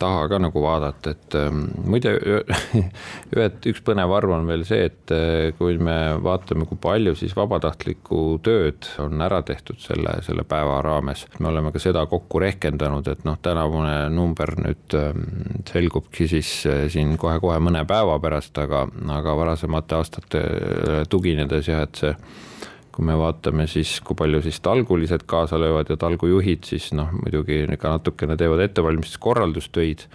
taha 0.00 0.26
ka 0.30 0.40
nagu 0.42 0.64
vaadata, 0.64 1.14
et 1.14 1.38
ehm, 1.38 1.64
muide 1.90 2.14
ühed, 2.20 3.60
üks 3.70 3.84
põnev 3.86 4.14
arv 4.16 4.34
on 4.36 4.48
veel 4.50 4.64
see, 4.68 4.88
et 4.90 5.14
eh, 5.14 5.50
kui 5.58 5.78
me 5.80 5.96
vaatame, 6.22 6.66
kui 6.68 6.80
palju 6.80 7.16
siis 7.18 7.34
vabatahtlikku 7.36 8.40
tööd 8.46 8.88
on 9.02 9.20
ära 9.24 9.42
tehtud 9.46 9.80
selle, 9.82 10.18
selle 10.26 10.44
päeva 10.48 10.80
raames, 10.84 11.26
me 11.38 11.50
oleme 11.52 11.72
ka 11.74 11.82
seda 11.82 12.06
kokku 12.10 12.42
rehkendanud, 12.42 13.08
et 13.10 13.24
noh, 13.28 13.38
tänavune 13.42 13.96
number 14.14 14.54
nüüd 14.60 14.98
ehm, 14.98 15.26
selgub 15.70 15.89
selgubki 15.90 16.28
siis 16.28 16.66
äh, 16.66 16.86
siin 16.88 17.16
kohe-kohe 17.18 17.58
mõne 17.58 17.82
päeva 17.86 18.18
pärast, 18.22 18.56
aga, 18.58 18.86
aga 19.10 19.34
varasemate 19.36 19.96
aastate 19.96 20.38
äh, 20.38 21.02
tuginedes 21.10 21.68
jah, 21.68 21.82
et 21.82 21.94
see 21.98 22.14
kui 22.90 23.06
me 23.06 23.14
vaatame 23.16 23.66
siis, 23.70 24.00
kui 24.02 24.16
palju 24.18 24.42
siis 24.42 24.60
talgulised 24.60 25.24
kaasa 25.26 25.58
löövad 25.58 25.90
ja 25.90 25.96
talgujuhid, 25.96 26.64
siis 26.66 26.92
noh, 26.92 27.10
muidugi 27.14 27.64
ka 27.78 27.96
natukene 27.96 28.36
teevad 28.36 28.60
ettevalmistuskorraldustöid 28.66 30.06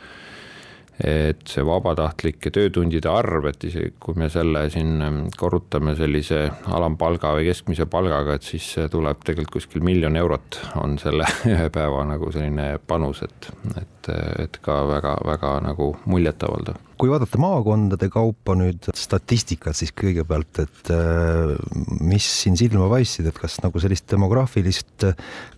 et 1.04 1.42
see 1.50 1.64
vabatahtlike 1.66 2.52
töötundide 2.56 3.10
arv, 3.12 3.50
et 3.50 3.68
isegi 3.68 3.94
kui 4.00 4.16
me 4.20 4.30
selle 4.32 4.66
siin 4.74 5.02
ähm, 5.04 5.22
korrutame 5.38 5.96
sellise 6.00 6.46
alampalga 6.72 7.34
või 7.36 7.50
keskmise 7.50 7.90
palgaga, 7.92 8.38
et 8.38 8.48
siis 8.48 8.70
tuleb 8.92 9.24
tegelikult 9.28 9.60
kuskil 9.60 9.84
miljon 9.86 10.16
eurot 10.20 10.60
on 10.82 10.98
selle 11.02 11.28
ühe 11.52 11.70
päeva 11.74 12.06
nagu 12.08 12.32
selline 12.32 12.76
panus, 12.88 13.24
et, 13.28 13.52
et, 13.76 14.12
et 14.46 14.60
ka 14.64 14.82
väga-väga 14.90 15.58
nagu 15.68 15.92
muljetavaldav 16.06 16.82
kui 17.00 17.12
vaadata 17.12 17.40
maakondade 17.42 18.10
kaupa 18.14 18.56
nüüd 18.60 18.90
statistikat, 18.96 19.78
siis 19.78 19.94
kõigepealt, 19.96 20.62
et 20.64 20.94
äh, 20.94 21.56
mis 22.02 22.28
siin 22.44 22.58
silma 22.60 22.90
paistsid, 22.92 23.30
et 23.30 23.40
kas 23.40 23.60
nagu 23.64 23.82
sellist 23.84 24.08
demograafilist 24.12 25.10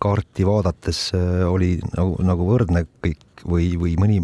kaarti 0.02 0.46
vaadates 0.48 1.08
äh, 1.16 1.46
oli 1.48 1.76
nagu, 1.94 2.18
nagu 2.26 2.48
võrdne 2.48 2.84
kõik 3.04 3.24
või, 3.46 3.72
või 3.78 3.94
mõni 4.00 4.18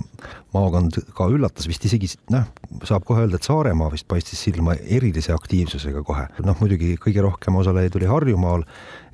maakond 0.54 0.98
ka 1.14 1.26
üllatas 1.30 1.68
vist 1.70 1.84
isegi 1.86 2.10
noh, 2.32 2.46
saab 2.86 3.04
kohe 3.06 3.24
öelda, 3.24 3.38
et 3.38 3.46
Saaremaa 3.46 3.90
vist 3.92 4.06
paistis 4.10 4.42
silma 4.46 4.76
erilise 4.82 5.34
aktiivsusega 5.34 6.02
kohe. 6.06 6.26
noh, 6.44 6.58
muidugi 6.60 6.94
kõige 7.00 7.24
rohkem 7.24 7.58
osalejaid 7.60 7.98
oli 7.98 8.10
Harjumaal, 8.10 8.66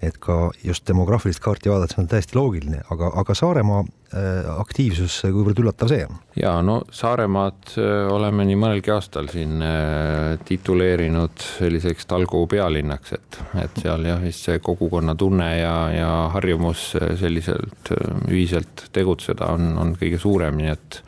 et 0.03 0.17
ka 0.21 0.51
just 0.65 0.87
demograafilist 0.89 1.43
kaarti 1.45 1.71
vaadates 1.71 1.99
on 2.01 2.09
täiesti 2.09 2.37
loogiline, 2.39 2.81
aga, 2.93 3.11
aga 3.21 3.35
Saaremaa 3.37 3.81
äh, 3.83 4.49
aktiivsus, 4.55 5.19
kuivõrd 5.27 5.61
üllatav 5.61 5.91
see 5.93 6.07
on? 6.07 6.17
ja 6.41 6.55
no 6.65 6.79
Saaremaad 6.95 7.75
äh, 7.77 8.09
oleme 8.13 8.47
nii 8.49 8.57
mõnelgi 8.61 8.95
aastal 8.95 9.29
siin 9.33 9.61
äh, 9.65 10.39
tituleerinud 10.49 11.45
selliseks 11.59 12.09
talgu 12.09 12.47
pealinnaks, 12.51 13.15
et, 13.19 13.41
et 13.61 13.83
seal 13.83 14.09
jah, 14.09 14.23
vist 14.25 14.49
see 14.49 14.63
kogukonnatunne 14.65 15.51
ja, 15.59 15.77
ja 15.95 16.11
harjumus 16.37 16.91
selliselt 17.21 17.93
ühiselt 18.31 18.89
tegutseda 18.97 19.53
on, 19.53 19.75
on 19.81 19.95
kõige 20.01 20.21
suurem, 20.23 20.57
nii 20.61 20.73
et 20.73 21.03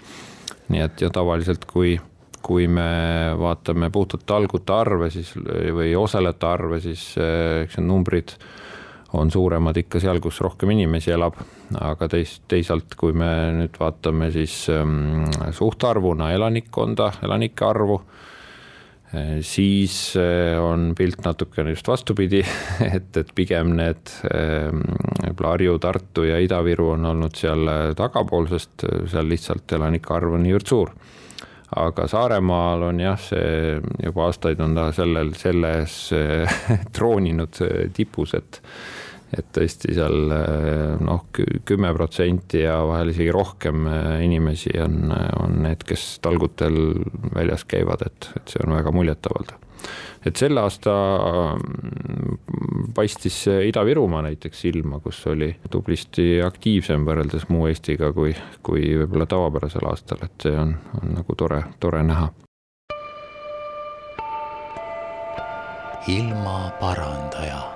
nii 0.73 0.81
et 0.85 1.05
ja 1.05 1.11
tavaliselt, 1.13 1.65
kui, 1.69 1.97
kui 2.45 2.69
me 2.69 2.85
vaatame 3.39 3.91
puhtalt 3.93 4.25
talgute 4.29 4.73
arve, 4.73 5.11
siis 5.13 5.33
või 5.37 5.93
osalejate 5.99 6.49
arve, 6.49 6.81
siis 6.85 7.03
eks 7.19 7.77
need 7.79 7.89
numbrid 7.91 8.37
on 9.19 9.31
suuremad 9.31 9.76
ikka 9.76 10.00
seal, 10.00 10.21
kus 10.25 10.40
rohkem 10.40 10.73
inimesi 10.73 11.12
elab, 11.12 11.37
aga 11.81 12.09
teis-, 12.09 12.40
teisalt, 12.49 12.97
kui 12.99 13.12
me 13.16 13.28
nüüd 13.59 13.76
vaatame 13.81 14.31
siis 14.33 14.64
ähm, 14.73 15.26
suhtarvuna 15.52 16.33
elanikkonda, 16.37 17.12
elanike 17.26 17.66
arvu, 17.69 18.00
siis 19.45 20.14
on 20.61 20.95
pilt 20.97 21.21
natukene 21.25 21.75
just 21.75 21.88
vastupidi, 21.88 22.40
et, 22.97 23.16
et 23.16 23.33
pigem 23.37 23.75
need 23.76 24.12
võib-olla 24.23 25.50
Harju, 25.50 25.75
Tartu 25.85 26.25
ja 26.25 26.38
Ida-Viru 26.40 26.95
on 26.95 27.04
olnud 27.11 27.37
seal 27.37 27.69
tagapool, 27.99 28.49
sest 28.49 28.87
seal 29.12 29.28
lihtsalt 29.28 29.76
elanike 29.76 30.14
arv 30.16 30.38
on 30.38 30.47
niivõrd 30.47 30.73
suur. 30.73 30.95
aga 31.76 32.09
Saaremaal 32.09 32.88
on 32.88 33.04
jah, 33.04 33.21
see 33.21 33.76
juba 34.00 34.26
aastaid 34.31 34.64
on 34.64 34.81
ta 34.81 34.88
sellel, 34.97 35.35
selles 35.37 35.99
trooninud 36.97 37.61
tipus, 37.92 38.33
et 38.40 38.62
et 39.33 39.49
tõesti 39.57 39.95
seal 39.97 40.33
noh, 41.01 41.27
kümme 41.69 41.93
protsenti 41.97 42.65
ja 42.67 42.79
vahel 42.89 43.15
isegi 43.15 43.33
rohkem 43.33 43.87
inimesi 44.25 44.75
on, 44.83 45.12
on 45.41 45.59
need, 45.65 45.87
kes 45.89 46.19
talgutel 46.25 46.79
väljas 47.35 47.65
käivad, 47.69 48.05
et, 48.07 48.33
et 48.37 48.55
see 48.55 48.65
on 48.67 48.77
väga 48.77 48.93
muljetavaldav 48.95 49.69
et 50.27 50.39
selle 50.39 50.62
aasta 50.62 50.93
mm, 51.57 52.93
paistis 52.95 53.43
Ida-Virumaa 53.49 54.23
näiteks 54.29 54.65
silma, 54.67 55.01
kus 55.03 55.25
oli 55.31 55.51
tublisti 55.71 56.37
aktiivsem 56.45 57.07
võrreldes 57.09 57.49
muu 57.51 57.67
Eestiga 57.71 58.12
kui, 58.15 58.35
kui 58.62 58.87
võib-olla 59.03 59.27
tavapärasel 59.31 59.89
aastal, 59.91 60.23
et 60.27 60.47
see 60.47 60.55
on, 60.59 60.77
on 61.03 61.15
nagu 61.19 61.39
tore, 61.39 61.65
tore 61.81 62.07
näha. 62.07 62.31
ilmaparandaja 66.03 67.72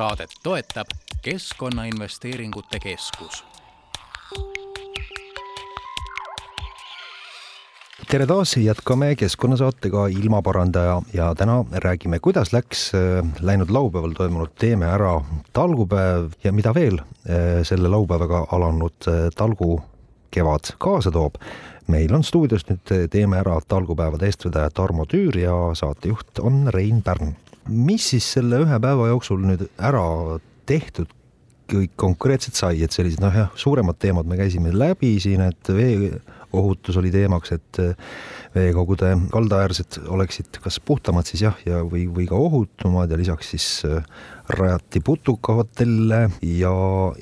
saadet 0.00 0.30
toetab 0.42 0.86
Keskkonnainvesteeringute 1.22 2.78
Keskus 2.80 3.42
tere 8.08 8.26
taas, 8.26 8.54
jätkame 8.56 9.10
keskkonnasaatega 9.16 10.06
Ilmaparandaja 10.06 11.02
ja 11.12 11.34
täna 11.34 11.64
räägime, 11.72 12.18
kuidas 12.18 12.52
läks 12.52 12.94
äh, 12.94 13.26
läinud 13.40 13.70
laupäeval 13.70 14.16
toimunud 14.16 14.54
Teeme 14.58 14.88
ära 14.88 15.20
talgupäev 15.52 16.32
ja 16.44 16.52
mida 16.52 16.72
veel 16.74 16.96
äh, 17.02 17.60
selle 17.62 17.92
laupäevaga 17.92 18.46
alanud 18.56 19.08
äh, 19.08 19.28
talgu 19.36 19.82
kevad 20.30 20.72
kaasa 20.78 21.10
toob. 21.10 21.36
meil 21.86 22.14
on 22.14 22.24
stuudios 22.24 22.64
nüüd 22.72 22.96
Teeme 23.10 23.44
ära 23.44 23.60
talgupäevade 23.68 24.32
eestvedaja 24.32 24.70
Tarmo 24.70 25.04
Tüür 25.04 25.36
ja 25.36 25.60
saatejuht 25.74 26.38
on 26.40 26.68
Rein 26.72 27.02
Pärn. 27.02 27.36
Mis 27.68 28.10
siis 28.12 28.26
selle 28.36 28.62
ühe 28.64 28.80
päeva 28.82 29.08
jooksul 29.10 29.42
nüüd 29.44 29.66
ära 29.76 30.04
tehtud 30.68 31.12
kõik 31.70 31.94
konkreetselt 32.00 32.58
sai, 32.58 32.82
et 32.82 32.94
sellised 32.94 33.22
noh 33.22 33.34
jah, 33.34 33.50
suuremad 33.58 33.98
teemad 34.02 34.28
me 34.28 34.38
käisime 34.40 34.72
läbi 34.74 35.14
siin, 35.22 35.42
et 35.46 35.70
vee 35.74 36.10
ohutus 36.56 36.96
oli 36.98 37.12
teemaks, 37.14 37.52
et 37.54 37.78
eh, 37.82 38.14
veekogude 38.56 39.12
kaldaäärsed 39.30 40.00
oleksid 40.10 40.58
kas 40.62 40.80
puhtamad 40.82 41.28
siis 41.28 41.44
jah, 41.44 41.58
ja 41.66 41.84
või, 41.86 42.08
või 42.10 42.26
ka 42.30 42.38
ohutumad 42.38 43.12
ja 43.12 43.18
lisaks 43.20 43.52
siis 43.54 43.68
eh, 43.86 44.00
rajati 44.50 45.02
putukahotelle 45.06 46.24
ja 46.42 46.72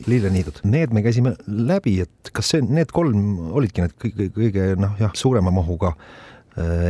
lilleniidud. 0.07 0.62
Need 0.64 0.97
me 0.97 1.04
käisime 1.04 1.35
läbi, 1.47 1.99
et 2.07 2.33
kas 2.33 2.54
see, 2.54 2.64
need 2.64 2.95
kolm 2.97 3.52
olidki 3.59 3.85
need 3.85 3.99
kõige, 4.00 4.30
kõige 4.33 4.71
noh 4.80 4.97
jah, 5.00 5.12
suurema 5.18 5.52
mahuga 5.52 5.92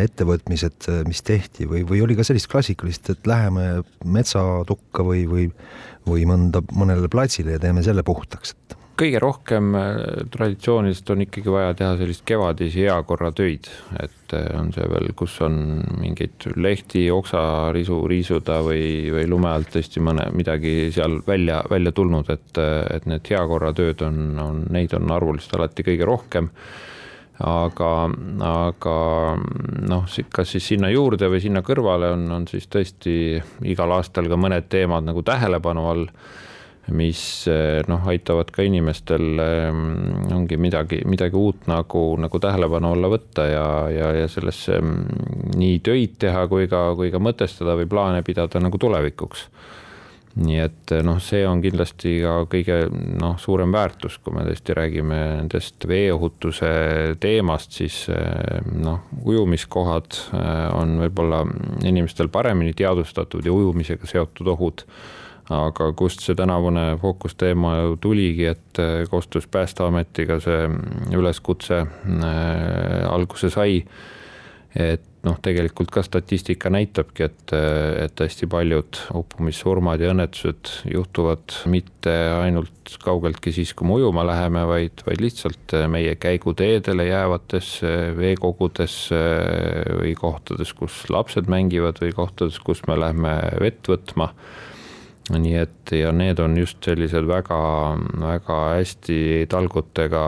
ettevõtmised, 0.02 0.88
mis 1.08 1.20
tehti 1.26 1.68
või, 1.68 1.84
või 1.88 2.02
oli 2.04 2.16
ka 2.18 2.24
sellist 2.26 2.50
klassikalist, 2.50 3.10
et 3.12 3.28
läheme 3.28 3.82
metsatukka 4.04 5.04
või, 5.04 5.26
või, 5.28 5.48
või 6.08 6.24
mõnda, 6.28 6.62
mõnele 6.72 7.10
platsile 7.12 7.56
ja 7.56 7.62
teeme 7.62 7.84
selle 7.84 8.04
puhtaks, 8.06 8.54
et 8.56 8.78
kõige 8.98 9.20
rohkem 9.22 9.74
äh, 9.78 9.96
traditsiooniliselt 10.32 11.12
on 11.14 11.22
ikkagi 11.24 11.52
vaja 11.52 11.74
teha 11.78 11.92
sellist 12.00 12.24
kevadisi 12.28 12.84
heakorratöid, 12.86 13.68
et 14.02 14.34
äh, 14.36 14.48
on 14.58 14.72
see 14.74 14.86
veel, 14.90 15.12
kus 15.18 15.36
on 15.46 15.58
mingeid 16.00 16.48
lehti, 16.58 17.06
oksarisu 17.14 18.00
riisuda 18.10 18.60
või, 18.66 18.82
või 19.14 19.26
lume 19.30 19.52
alt 19.52 19.72
tõesti 19.74 20.02
mõne, 20.04 20.28
midagi 20.36 20.90
seal 20.94 21.20
välja, 21.26 21.62
välja 21.70 21.94
tulnud, 21.94 22.30
et, 22.34 22.50
äh, 22.62 22.82
et 22.96 23.08
need 23.10 23.32
heakorratööd 23.34 24.04
on, 24.06 24.22
on, 24.42 24.62
neid 24.74 24.94
on 24.98 25.10
arvuliselt 25.14 25.58
alati 25.58 25.86
kõige 25.86 26.08
rohkem 26.08 26.52
aga, 27.44 27.92
aga 28.48 28.96
noh, 29.88 30.08
kas 30.34 30.54
siis 30.54 30.72
sinna 30.74 30.90
juurde 30.90 31.30
või 31.30 31.42
sinna 31.42 31.62
kõrvale 31.66 32.12
on, 32.16 32.26
on 32.34 32.48
siis 32.50 32.66
tõesti 32.70 33.14
igal 33.70 33.94
aastal 33.94 34.30
ka 34.30 34.38
mõned 34.40 34.66
teemad 34.72 35.06
nagu 35.06 35.22
tähelepanu 35.22 35.86
all 35.92 36.06
mis 36.88 37.20
noh, 37.88 38.06
aitavad 38.08 38.48
ka 38.48 38.64
inimestel 38.64 39.40
ongi 40.32 40.56
midagi, 40.56 41.02
midagi 41.04 41.36
uut 41.36 41.66
nagu, 41.68 42.04
nagu 42.16 42.40
tähelepanu 42.40 42.94
alla 42.96 43.10
võtta 43.12 43.44
ja, 43.44 43.66
ja, 43.92 44.12
ja 44.22 44.30
sellesse 44.32 44.80
nii 44.80 45.82
töid 45.84 46.16
teha 46.24 46.46
kui 46.48 46.64
ka, 46.70 46.86
kui 46.96 47.12
ka 47.12 47.20
mõtestada 47.20 47.76
või 47.76 47.90
plaane 47.92 48.24
pidada 48.24 48.62
nagu 48.64 48.80
tulevikuks 48.80 49.44
nii 50.38 50.58
et 50.62 50.92
noh, 51.04 51.18
see 51.22 51.42
on 51.48 51.60
kindlasti 51.62 52.18
ka 52.22 52.34
kõige 52.50 52.78
noh, 52.92 53.36
suurem 53.42 53.72
väärtus, 53.74 54.18
kui 54.22 54.36
me 54.36 54.44
tõesti 54.46 54.76
räägime 54.78 55.20
nendest 55.40 55.86
veeohutuse 55.88 56.70
teemast, 57.22 57.74
siis 57.80 58.04
noh, 58.08 59.06
ujumiskohad 59.24 60.18
eh, 60.38 60.66
on 60.78 60.98
võib-olla 61.02 61.44
inimestel 61.86 62.30
paremini 62.32 62.76
teadvustatud 62.78 63.46
ja 63.46 63.54
ujumisega 63.54 64.10
seotud 64.10 64.54
ohud 64.54 64.86
aga 65.48 65.92
kust 65.96 66.20
see 66.20 66.36
tänavune 66.36 66.98
fookusteema 67.00 67.74
ju 67.78 67.96
tuligi, 68.00 68.46
et 68.52 68.82
eh, 68.82 69.02
koostöös 69.10 69.48
Päästeametiga 69.50 70.38
see 70.44 70.68
üleskutse 71.16 71.84
alguse 73.08 73.50
sai. 73.50 73.82
Et 74.78 75.04
noh, 75.26 75.36
tegelikult 75.42 75.90
ka 75.92 76.02
statistika 76.06 76.70
näitabki, 76.70 77.26
et, 77.26 77.54
et 78.04 78.22
hästi 78.22 78.46
paljud 78.50 79.00
uppumissurmad 79.18 80.02
ja 80.02 80.12
õnnetused 80.14 80.70
juhtuvad 80.92 81.56
mitte 81.70 82.14
ainult 82.38 82.94
kaugeltki 83.02 83.52
siis, 83.56 83.74
kui 83.76 83.88
me 83.88 83.98
ujuma 83.98 84.24
läheme, 84.28 84.62
vaid, 84.70 85.02
vaid 85.08 85.24
lihtsalt 85.24 85.74
meie 85.90 86.14
käiguteedele 86.20 87.08
jäävates 87.10 87.74
veekogudes 88.18 88.96
või 89.10 90.14
kohtades, 90.18 90.72
kus 90.78 91.02
lapsed 91.12 91.50
mängivad 91.50 92.00
või 92.04 92.14
kohtades, 92.16 92.62
kus 92.62 92.84
me 92.88 92.96
läheme 93.00 93.36
vett 93.60 93.90
võtma 93.90 94.32
nii 95.34 95.54
et 95.60 95.92
ja 95.92 96.10
need 96.14 96.38
on 96.40 96.56
just 96.56 96.84
sellised 96.84 97.26
väga, 97.28 97.58
väga 98.22 98.58
hästi 98.78 99.46
talgutega 99.50 100.22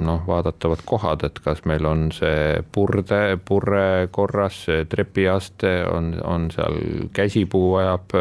noh, 0.00 0.22
vaadatavad 0.26 0.84
kohad, 0.88 1.24
et 1.28 1.40
kas 1.44 1.64
meil 1.68 1.86
on 1.88 2.06
see 2.14 2.62
purde, 2.72 3.38
purre 3.48 4.08
korras, 4.14 4.62
see 4.66 4.86
trepiaste 4.90 5.74
on, 5.90 6.14
on 6.24 6.48
seal 6.54 6.78
käsipuu 7.16 7.74
vajab 7.76 8.16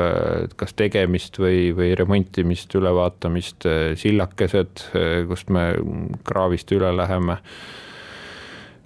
kas 0.59 0.75
tegemist 0.79 1.39
või, 1.41 1.69
või 1.77 1.93
remontimist, 1.99 2.75
ülevaatamist, 2.79 3.67
sillakesed, 4.01 4.87
kust 5.29 5.53
me 5.53 5.71
kraavist 6.27 6.71
üle 6.75 6.91
läheme 6.95 7.39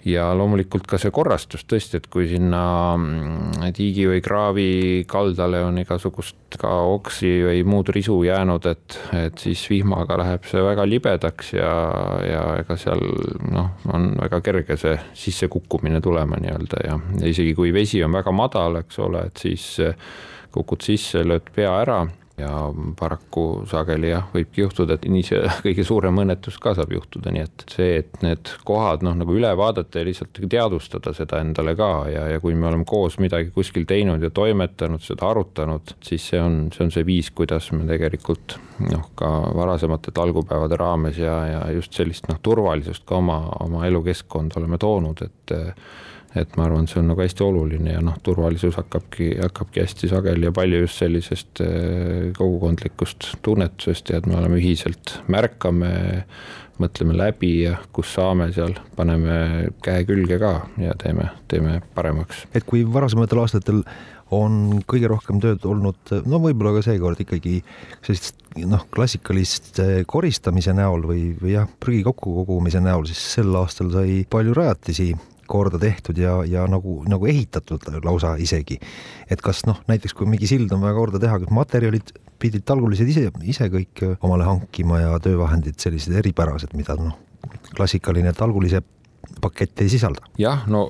ja 0.06 0.28
loomulikult 0.38 0.86
ka 0.90 1.00
see 1.02 1.12
korrastus 1.14 1.66
tõesti, 1.66 2.00
et 2.00 2.08
kui 2.14 2.28
sinna 2.30 2.62
mm, 2.98 3.72
tiigi 3.76 4.06
või 4.10 4.22
kraavi 4.26 4.68
kaldale 5.10 5.64
on 5.66 5.80
igasugust 5.82 6.58
ka 6.62 6.72
oksi 6.94 7.32
või 7.48 7.64
muud 7.68 7.90
risu 7.94 8.20
jäänud, 8.28 8.68
et, 8.70 9.00
et 9.18 9.42
siis 9.42 9.64
vihmaga 9.72 10.20
läheb 10.22 10.46
see 10.50 10.62
väga 10.66 10.86
libedaks 10.88 11.56
ja, 11.58 11.72
ja 12.22 12.44
ega 12.62 12.78
seal 12.80 13.02
noh, 13.50 13.74
on 13.94 14.12
väga 14.20 14.42
kerge 14.46 14.78
see 14.80 14.94
sissekukkumine 15.26 16.02
tulema 16.06 16.38
nii-öelda 16.42 16.86
ja, 16.86 17.00
ja 17.22 17.34
isegi 17.34 17.56
kui 17.58 17.74
vesi 17.74 18.04
on 18.06 18.14
väga 18.16 18.36
madal, 18.36 18.82
eks 18.84 19.02
ole, 19.04 19.26
et 19.32 19.42
siis 19.42 19.74
kukud 20.56 20.86
sisse, 20.86 21.26
lööd 21.26 21.50
pea 21.56 21.74
ära 21.82 22.04
ja 22.38 22.52
paraku 23.00 23.64
sageli 23.70 24.10
jah, 24.10 24.26
võibki 24.34 24.64
juhtuda, 24.66 24.98
et 24.98 25.06
nii 25.08 25.24
see 25.24 25.42
kõige 25.66 25.86
suurem 25.88 26.20
õnnetus 26.24 26.58
ka 26.62 26.74
saab 26.76 26.92
juhtuda, 26.96 27.32
nii 27.32 27.44
et 27.46 27.66
see, 27.72 28.02
et 28.02 28.18
need 28.26 28.52
kohad 28.68 29.06
noh, 29.06 29.16
nagu 29.16 29.36
üle 29.36 29.52
vaadata 29.58 30.02
ja 30.02 30.08
lihtsalt 30.08 30.42
teadvustada 30.52 31.14
seda 31.16 31.40
endale 31.44 31.76
ka 31.80 31.90
ja, 32.12 32.26
ja 32.34 32.42
kui 32.44 32.58
me 32.58 32.68
oleme 32.70 32.88
koos 32.88 33.18
midagi 33.24 33.54
kuskil 33.56 33.88
teinud 33.88 34.24
ja 34.24 34.32
toimetanud, 34.36 35.04
seda 35.06 35.30
arutanud, 35.32 35.96
siis 36.04 36.28
see 36.32 36.42
on, 36.42 36.66
see 36.76 36.84
on 36.88 36.92
see 36.96 37.06
viis, 37.08 37.32
kuidas 37.36 37.72
me 37.76 37.88
tegelikult 37.88 38.58
noh, 38.84 39.08
ka 39.16 39.32
varasemate 39.56 40.12
talgupäevade 40.16 40.80
raames 40.80 41.22
ja, 41.22 41.38
ja 41.54 41.62
just 41.76 41.96
sellist 41.96 42.28
noh, 42.32 42.42
turvalisust 42.44 43.08
ka 43.08 43.22
oma, 43.22 43.40
oma 43.64 43.86
elukeskkonda 43.88 44.60
oleme 44.60 44.82
toonud, 44.82 45.24
et 45.24 45.56
et 46.36 46.58
ma 46.60 46.68
arvan, 46.68 46.88
see 46.90 47.00
on 47.00 47.10
nagu 47.12 47.24
hästi 47.24 47.44
oluline 47.46 47.96
ja 47.96 48.02
noh, 48.04 48.18
turvalisus 48.24 48.76
hakkabki, 48.80 49.30
hakkabki 49.40 49.84
hästi 49.84 50.12
sageli 50.12 50.50
ja 50.50 50.54
palju 50.56 50.82
just 50.84 51.00
sellisest 51.00 51.64
äh, 51.64 52.32
kogukondlikust 52.38 53.36
tunnetusest 53.46 54.12
ja 54.12 54.20
et 54.20 54.28
me 54.30 54.38
oleme 54.40 54.60
ühiselt, 54.60 55.18
märkame, 55.32 55.94
mõtleme 56.82 57.16
läbi 57.16 57.54
ja 57.64 57.78
kus 57.96 58.12
saame, 58.18 58.50
seal 58.56 58.76
paneme 58.98 59.70
käe 59.84 60.04
külge 60.08 60.40
ka 60.42 60.58
ja 60.82 60.96
teeme, 61.00 61.30
teeme 61.52 61.80
paremaks. 61.96 62.44
et 62.54 62.68
kui 62.68 62.84
varasematel 62.84 63.46
aastatel 63.46 63.86
on 64.36 64.82
kõige 64.90 65.08
rohkem 65.08 65.38
tööd 65.40 65.64
olnud, 65.70 66.12
no 66.26 66.40
võib-olla 66.44 66.74
ka 66.80 66.88
seekord 66.88 67.22
ikkagi 67.22 67.60
sellist 68.04 68.42
noh, 68.66 68.84
klassikalist 68.92 69.80
koristamise 70.10 70.74
näol 70.76 71.06
või, 71.08 71.30
või 71.40 71.54
jah, 71.54 71.70
prügi 71.80 72.04
kokkukogumise 72.08 72.82
näol, 72.84 73.06
siis 73.08 73.22
sel 73.38 73.56
aastal 73.56 73.94
sai 73.94 74.24
palju 74.28 74.58
rajatisi 74.58 75.14
korda 75.48 75.80
tehtud 75.82 76.18
ja, 76.20 76.38
ja 76.48 76.66
nagu, 76.70 77.00
nagu 77.10 77.28
ehitatud 77.30 77.86
lausa 78.04 78.36
isegi. 78.42 78.80
et 79.30 79.42
kas 79.42 79.66
noh, 79.66 79.82
näiteks 79.90 80.14
kui 80.14 80.30
mingi 80.30 80.48
sild 80.50 80.72
on 80.76 80.84
vaja 80.86 80.98
korda 80.98 81.22
teha, 81.22 81.40
kas 81.44 81.54
materjalid 81.54 82.14
pidid 82.40 82.66
talgulised 82.68 83.08
ise, 83.10 83.30
ise 83.44 83.70
kõik 83.72 84.04
omale 84.20 84.48
hankima 84.48 85.00
ja 85.02 85.20
töövahendid 85.24 85.80
sellised 85.82 86.14
eripärased, 86.20 86.76
mida 86.78 86.98
noh, 87.00 87.16
klassikaline 87.76 88.34
talgulise 88.36 88.82
pakett 89.42 89.82
ei 89.82 89.90
sisalda. 89.92 90.26
jah, 90.40 90.66
no 90.72 90.88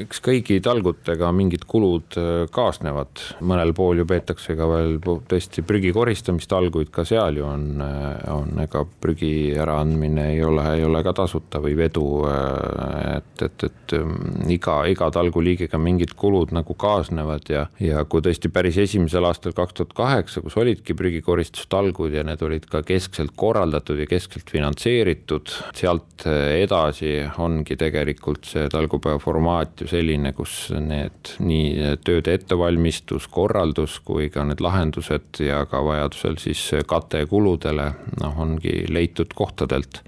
eks 0.00 0.22
kõigi 0.24 0.58
talgutega 0.64 1.30
mingid 1.36 1.64
kulud 1.68 2.16
äh, 2.20 2.30
kaasnevad, 2.52 3.22
mõnel 3.44 3.72
pool 3.76 4.02
ju 4.02 4.06
peetakse 4.08 4.56
ka 4.58 4.68
veel 4.70 4.98
tõesti 5.02 5.64
prügi 5.66 5.92
koristamistalguid, 5.94 6.90
ka 6.94 7.04
seal 7.08 7.38
ju 7.40 7.46
on, 7.48 7.66
äh, 7.84 8.22
on 8.32 8.62
ega 8.64 8.84
prügi 9.02 9.52
äraandmine 9.58 10.28
ei 10.34 10.42
ole, 10.46 10.66
ei 10.78 10.86
ole 10.86 11.02
ka 11.04 11.14
tasuta 11.22 11.60
või 11.62 11.76
vedu. 11.78 12.06
Äh, 12.28 13.18
et, 13.18 13.44
et, 13.44 13.66
et 13.68 13.96
ähm, 13.98 14.48
iga, 14.52 14.78
iga 14.90 15.10
talguliigiga 15.14 15.80
mingid 15.82 16.14
kulud 16.18 16.52
nagu 16.54 16.76
kaasnevad 16.78 17.50
ja, 17.52 17.66
ja 17.82 18.04
kui 18.08 18.24
tõesti 18.24 18.50
päris 18.52 18.78
esimesel 18.82 19.26
aastal 19.28 19.56
kaks 19.56 19.78
tuhat 19.78 19.96
kaheksa, 19.98 20.42
kus 20.44 20.56
olidki 20.60 20.96
prügikoristustalgud 20.98 22.14
ja 22.16 22.24
need 22.26 22.42
olid 22.44 22.66
ka 22.70 22.82
keskselt 22.86 23.34
korraldatud 23.36 24.00
ja 24.02 24.08
keskselt 24.10 24.50
finantseeritud, 24.52 25.52
sealt 25.76 26.26
edasi 26.26 27.14
ongi 27.42 27.71
tegelikult 27.80 28.46
see 28.48 28.68
talgupäeva 28.72 29.20
formaat 29.22 29.82
ju 29.82 29.88
selline, 29.90 30.32
kus 30.36 30.70
need 30.74 31.34
nii 31.42 31.96
tööde 32.04 32.36
ettevalmistus, 32.38 33.28
korraldus 33.32 33.98
kui 34.04 34.28
ka 34.32 34.44
need 34.48 34.62
lahendused 34.64 35.42
ja 35.44 35.64
ka 35.70 35.82
vajadusel 35.84 36.38
siis 36.42 36.62
kate 36.88 37.24
kuludele 37.30 37.92
noh, 38.20 38.38
ongi 38.46 38.84
leitud 38.92 39.34
kohtadelt 39.34 40.02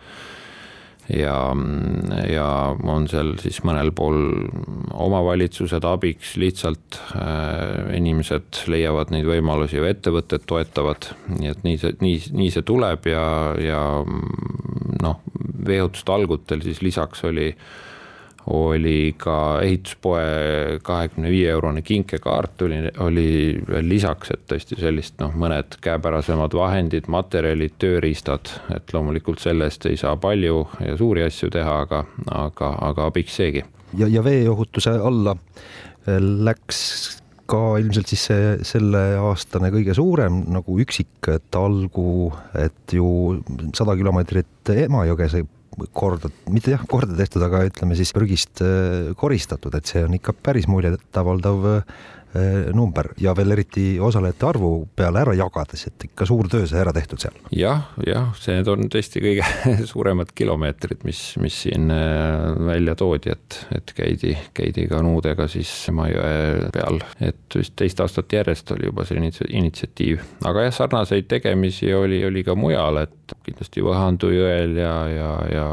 ja, 1.13 1.37
ja 2.31 2.47
on 2.91 3.09
seal 3.11 3.35
siis 3.43 3.61
mõnel 3.67 3.93
pool 3.97 4.19
omavalitsused 4.95 5.85
abiks, 5.89 6.35
lihtsalt 6.41 6.99
äh, 7.19 7.95
inimesed 7.99 8.65
leiavad 8.73 9.13
neid 9.15 9.29
võimalusi 9.29 9.83
või 9.83 9.93
ettevõtted 9.95 10.47
toetavad, 10.49 11.11
nii 11.35 11.53
et 11.53 11.65
nii 11.67 11.81
see, 11.83 11.97
nii, 12.05 12.21
nii 12.41 12.53
see 12.55 12.67
tuleb 12.67 13.09
ja, 13.11 13.27
ja 13.61 13.83
noh, 14.05 15.21
veeotustalgutel 15.67 16.65
siis 16.65 16.83
lisaks 16.85 17.25
oli 17.29 17.51
oli 18.53 19.15
ka 19.19 19.61
ehituspoe 19.65 20.79
kahekümne 20.85 21.31
viie 21.33 21.49
eurone 21.51 21.83
kinkekaart 21.83 22.63
oli, 22.67 22.81
oli 23.01 23.29
veel 23.69 23.89
lisaks, 23.89 24.35
et 24.35 24.45
tõesti 24.51 24.77
sellist 24.81 25.17
noh, 25.23 25.33
mõned 25.33 25.79
käepärasemad 25.85 26.57
vahendid, 26.57 27.09
materjalid, 27.09 27.79
tööriistad, 27.81 28.53
et 28.75 28.93
loomulikult 28.93 29.41
selle 29.41 29.71
eest 29.71 29.89
ei 29.89 29.97
saa 30.01 30.17
palju 30.21 30.67
ja 30.85 30.99
suuri 31.01 31.25
asju 31.25 31.51
teha, 31.55 31.81
aga, 31.87 32.05
aga, 32.31 32.75
aga 32.91 33.09
abiks 33.09 33.41
seegi. 33.41 33.65
ja, 33.97 34.09
ja 34.09 34.25
veeohutuse 34.25 34.99
alla 35.01 35.37
läks 36.07 36.81
ka 37.49 37.77
ilmselt 37.81 38.09
siis 38.09 38.25
see 38.31 38.53
selleaastane 38.65 39.71
kõige 39.73 39.95
suurem 39.97 40.43
nagu 40.53 40.79
üksik 40.81 41.29
talgu, 41.53 42.33
et 42.57 42.97
ju 42.97 43.41
sada 43.77 43.97
kilomeetrit 43.99 44.73
Emajõge 44.75 45.29
korda, 45.93 46.31
mitte 46.53 46.75
jah, 46.75 46.83
korda 46.91 47.17
tehtud, 47.19 47.43
aga 47.47 47.65
ütleme 47.69 47.97
siis 47.99 48.15
prügist 48.17 48.63
äh, 48.65 49.15
koristatud, 49.19 49.75
et 49.79 49.91
see 49.91 50.05
on 50.07 50.17
ikka 50.19 50.37
päris 50.45 50.69
muljetavaldav 50.71 51.71
Äh, 51.71 51.83
number 52.75 53.13
ja 53.21 53.35
veel 53.37 53.55
eriti 53.55 53.85
osalejate 54.03 54.47
arvu 54.49 54.71
peale 54.97 55.21
ära 55.23 55.35
jagades, 55.39 55.87
et 55.87 56.07
ikka 56.09 56.27
suur 56.27 56.49
töö 56.51 56.67
sai 56.67 56.81
ära 56.83 56.93
tehtud 56.95 57.23
seal. 57.23 57.37
jah, 57.55 57.85
jah, 58.07 58.33
need 58.49 58.71
on 58.71 58.89
tõesti 58.93 59.23
kõige 59.23 59.47
suuremad 59.93 60.33
kilomeetrid, 60.35 61.05
mis, 61.07 61.23
mis 61.43 61.61
siin 61.67 61.93
äh, 61.95 62.55
välja 62.67 62.97
toodi, 62.99 63.35
et, 63.35 63.59
et 63.77 63.95
käidi, 63.97 64.35
käidi 64.57 64.89
kanuudega 64.91 65.49
siis 65.51 65.73
Emajõe 65.93 66.71
peal, 66.75 67.01
et 67.23 67.59
vist 67.59 67.77
teist 67.79 68.01
aastat 68.03 68.33
järjest 68.35 68.73
oli 68.75 68.89
juba 68.89 69.07
see 69.07 69.21
initsiatiiv, 69.21 70.25
aga 70.49 70.67
jah, 70.67 70.75
sarnaseid 70.75 71.29
tegemisi 71.31 71.93
oli, 71.95 72.23
oli 72.27 72.45
ka 72.47 72.57
mujal, 72.59 73.05
et 73.05 73.37
kindlasti 73.47 73.85
Võhandu 73.85 74.33
jõel 74.35 74.77
ja, 74.81 74.97
ja, 75.13 75.31
ja 75.53 75.69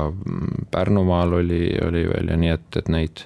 Pärnumaal 0.72 1.40
oli, 1.42 1.66
oli 1.86 2.06
veel 2.12 2.32
ja 2.34 2.40
nii, 2.40 2.56
et, 2.60 2.80
et 2.82 2.92
neid 2.92 3.26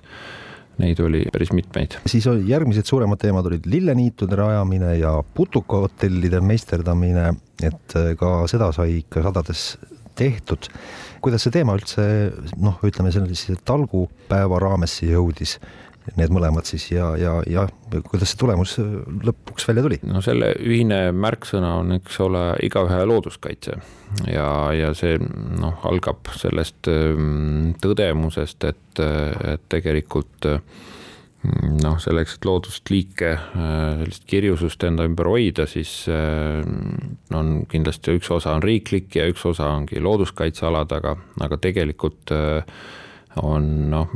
neid 0.81 0.99
oli 1.03 1.23
päris 1.33 1.51
mitmeid. 1.55 1.97
siis 2.05 2.27
oli 2.27 2.47
järgmised 2.49 2.87
suuremad 2.89 3.21
teemad 3.21 3.47
olid 3.49 3.67
lilleniitude 3.69 4.35
rajamine 4.35 4.95
ja 4.99 5.17
putukahotellide 5.33 6.41
meisterdamine, 6.41 7.33
et 7.63 7.97
ka 8.19 8.31
seda 8.51 8.71
sai 8.75 8.99
ikka 9.01 9.23
sadades 9.29 9.67
tehtud. 10.15 10.69
kuidas 11.21 11.45
see 11.45 11.55
teema 11.55 11.75
üldse 11.77 12.03
noh, 12.61 12.77
ütleme 12.85 13.11
sellise 13.13 13.57
talgupäeva 13.65 14.59
raames 14.61 14.99
siia 14.99 15.17
jõudis? 15.17 15.57
Need 16.13 16.33
mõlemad 16.33 16.67
siis 16.69 16.85
ja, 16.91 17.11
ja, 17.17 17.39
ja 17.49 17.65
kuidas 18.05 18.31
see 18.31 18.39
tulemus 18.41 18.75
lõpuks 19.25 19.67
välja 19.69 19.85
tuli? 19.85 19.99
no 20.05 20.21
selle 20.25 20.51
ühine 20.61 21.09
märksõna 21.15 21.75
on, 21.81 21.95
eks 21.97 22.19
ole, 22.25 22.43
igaühe 22.65 23.01
looduskaitse 23.09 23.77
ja, 24.29 24.49
ja 24.75 24.91
see 24.97 25.17
noh, 25.19 25.79
algab 25.89 26.29
sellest 26.37 26.91
ähm, 26.91 27.73
tõdemusest, 27.81 28.67
et, 28.69 29.01
et 29.01 29.65
tegelikult 29.73 30.51
noh, 31.83 31.97
selleks, 32.01 32.37
et 32.37 32.47
loodust, 32.47 32.89
liike, 32.93 33.31
äh, 33.35 33.95
sellist 34.01 34.25
kirjusust 34.29 34.83
enda 34.87 35.05
ümber 35.07 35.29
hoida, 35.29 35.65
siis 35.69 35.91
äh, 36.11 36.61
on 37.35 37.55
kindlasti 37.71 38.15
üks 38.19 38.29
osa 38.33 38.55
on 38.55 38.63
riiklik 38.65 39.17
ja 39.17 39.27
üks 39.31 39.45
osa 39.49 39.71
ongi 39.75 40.01
looduskaitsealad, 40.03 40.93
aga, 40.99 41.15
aga 41.45 41.59
tegelikult 41.61 42.33
äh, 42.35 42.77
on 43.41 43.65
noh, 43.91 44.11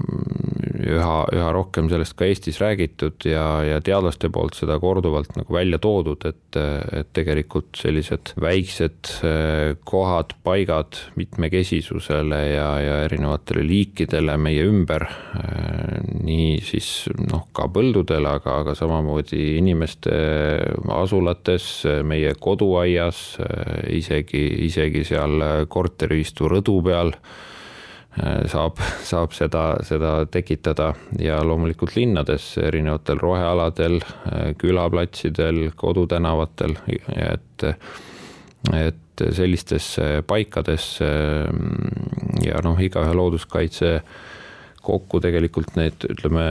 üha, 0.80 1.16
üha 1.36 1.50
rohkem 1.54 1.90
sellest 1.92 2.16
ka 2.18 2.28
Eestis 2.30 2.60
räägitud 2.62 3.26
ja, 3.28 3.46
ja 3.66 3.80
teadlaste 3.84 4.30
poolt 4.34 4.58
seda 4.58 4.78
korduvalt 4.82 5.34
nagu 5.38 5.54
välja 5.54 5.80
toodud, 5.82 6.24
et, 6.30 6.60
et 6.96 7.10
tegelikult 7.16 7.80
sellised 7.80 8.34
väiksed 8.40 9.12
eh, 9.28 9.74
kohad, 9.88 10.36
paigad 10.46 11.02
mitmekesisusele 11.20 12.42
ja, 12.54 12.70
ja 12.84 12.96
erinevatele 13.08 13.66
liikidele 13.68 14.38
meie 14.42 14.64
ümber, 14.70 15.08
eh, 15.42 16.00
nii 16.24 16.60
siis 16.66 17.10
noh, 17.20 17.50
ka 17.56 17.68
põldudel, 17.74 18.30
aga, 18.30 18.60
aga 18.64 18.78
samamoodi 18.78 19.58
inimeste 19.60 20.16
asulates, 20.96 21.70
meie 22.08 22.34
koduaias, 22.40 23.24
eh, 23.44 23.76
isegi, 24.00 24.46
isegi 24.70 25.06
seal 25.12 25.68
korteriühistu 25.70 26.50
rõdu 26.52 26.80
peal 26.86 27.16
saab, 28.50 28.80
saab 29.06 29.34
seda, 29.38 29.64
seda 29.86 30.26
tekitada 30.32 30.94
ja 31.22 31.40
loomulikult 31.46 31.96
linnades 31.96 32.52
erinevatel 32.58 33.22
rohealadel, 33.22 34.00
äh, 34.02 34.50
külaplatsidel, 34.58 35.70
kodutänavatel, 35.80 36.76
et, 37.16 37.68
et 38.74 39.24
sellistes 39.36 39.94
paikades 40.28 40.86
ja 42.44 42.62
noh, 42.64 42.80
igaühe 42.80 43.16
looduskaitse 43.16 43.94
kokku 44.84 45.20
tegelikult 45.24 45.76
need, 45.78 46.06
ütleme, 46.12 46.46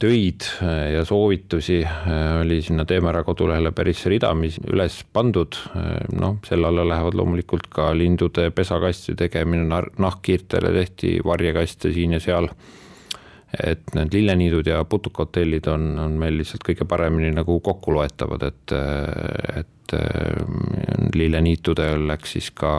töid 0.00 0.46
äh, 0.62 0.92
ja 0.96 1.04
soovitusi 1.08 1.80
äh, 1.84 2.40
oli 2.40 2.60
sinna 2.64 2.84
Teemera 2.88 3.22
kodulehele 3.26 3.72
päris 3.76 4.04
ridamisi 4.10 4.62
üles 4.70 5.00
pandud. 5.12 5.58
Äh, 5.76 6.02
noh, 6.16 6.38
selle 6.48 6.68
alla 6.70 6.86
lähevad 6.88 7.16
loomulikult 7.18 7.70
ka 7.72 7.90
lindude 7.96 8.50
pesakasti 8.54 9.16
tegemine, 9.18 9.82
nahkhiirtele 10.00 10.74
tehti 10.76 11.16
varjekaste 11.24 11.92
siin 11.96 12.18
ja 12.18 12.22
seal 12.22 12.50
et 13.58 13.94
need 13.94 14.14
lilleniidud 14.14 14.66
ja 14.66 14.84
putukahotellid 14.84 15.66
on, 15.72 15.92
on 15.98 16.16
meil 16.20 16.38
lihtsalt 16.38 16.64
kõige 16.66 16.86
paremini 16.88 17.32
nagu 17.34 17.58
kokku 17.64 17.94
loetavad, 17.96 18.46
et, 18.46 18.74
et 19.58 19.94
lilleniitudel 21.14 22.06
läks 22.12 22.36
siis 22.36 22.50
ka 22.54 22.70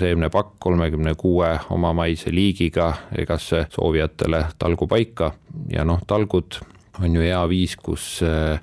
seemnepakk 0.00 0.54
kolmekümne 0.58 1.12
kuue 1.20 1.50
omamaise 1.76 2.32
liigiga 2.32 2.94
igasse 3.20 3.66
soovijatele 3.74 4.46
talgupaika 4.58 5.34
ja 5.72 5.84
noh, 5.84 6.00
talgud 6.06 6.62
on 7.00 7.16
ju 7.16 7.24
hea 7.24 7.42
viis, 7.48 7.76
kus 7.76 8.22
äh, 8.24 8.60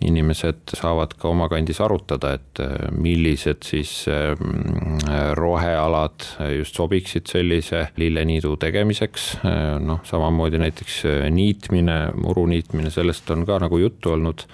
inimesed 0.00 0.74
saavad 0.78 1.12
ka 1.20 1.28
oma 1.28 1.48
kandis 1.52 1.80
arutada, 1.84 2.32
et 2.38 2.60
äh, 2.62 2.88
millised 2.94 3.66
siis 3.68 3.92
ähm, 4.08 4.96
rohealad 5.36 6.24
just 6.56 6.78
sobiksid 6.78 7.28
sellise 7.30 7.86
lilleniidu 8.00 8.56
tegemiseks. 8.60 9.30
Äh, 9.44 9.76
noh, 9.84 10.00
samamoodi 10.08 10.60
näiteks 10.62 11.00
äh, 11.08 11.28
niitmine, 11.34 12.00
muru 12.16 12.46
niitmine, 12.50 12.92
sellest 12.94 13.30
on 13.34 13.44
ka 13.48 13.60
nagu 13.62 13.80
juttu 13.80 14.14
olnud 14.16 14.46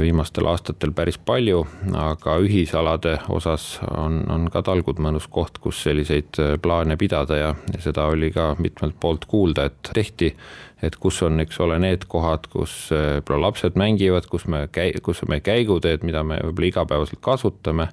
viimastel 0.00 0.44
aastatel 0.50 0.92
päris 0.92 1.16
palju, 1.18 1.62
aga 1.96 2.36
ühisalade 2.44 3.14
osas 3.32 3.78
on, 3.88 4.22
on 4.28 4.48
ka 4.52 4.62
talgud 4.66 5.00
mõnus 5.00 5.28
koht, 5.32 5.56
kus 5.62 5.80
selliseid 5.86 6.36
plaane 6.62 6.96
pidada 7.00 7.38
ja, 7.38 7.54
ja 7.72 7.80
seda 7.80 8.04
oli 8.12 8.28
ka 8.34 8.54
mitmelt 8.60 8.98
poolt 9.00 9.24
kuulda, 9.30 9.70
et 9.70 9.92
tehti. 9.94 10.34
Et 10.80 10.94
kus 10.96 11.18
on, 11.26 11.36
eks 11.42 11.58
ole, 11.60 11.76
need 11.82 12.06
kohad, 12.08 12.46
kus 12.48 12.72
äh, 12.96 13.18
võib-olla 13.18 13.50
lapsed 13.50 13.74
mängivad, 13.76 14.24
kus 14.32 14.46
me 14.48 14.62
käi-, 14.72 14.94
kus 15.04 15.20
on 15.20 15.28
meie 15.34 15.42
käiguteed, 15.44 16.06
mida 16.08 16.22
me 16.24 16.38
võib-olla 16.40 16.70
igapäevaselt 16.70 17.20
kasutame, 17.24 17.90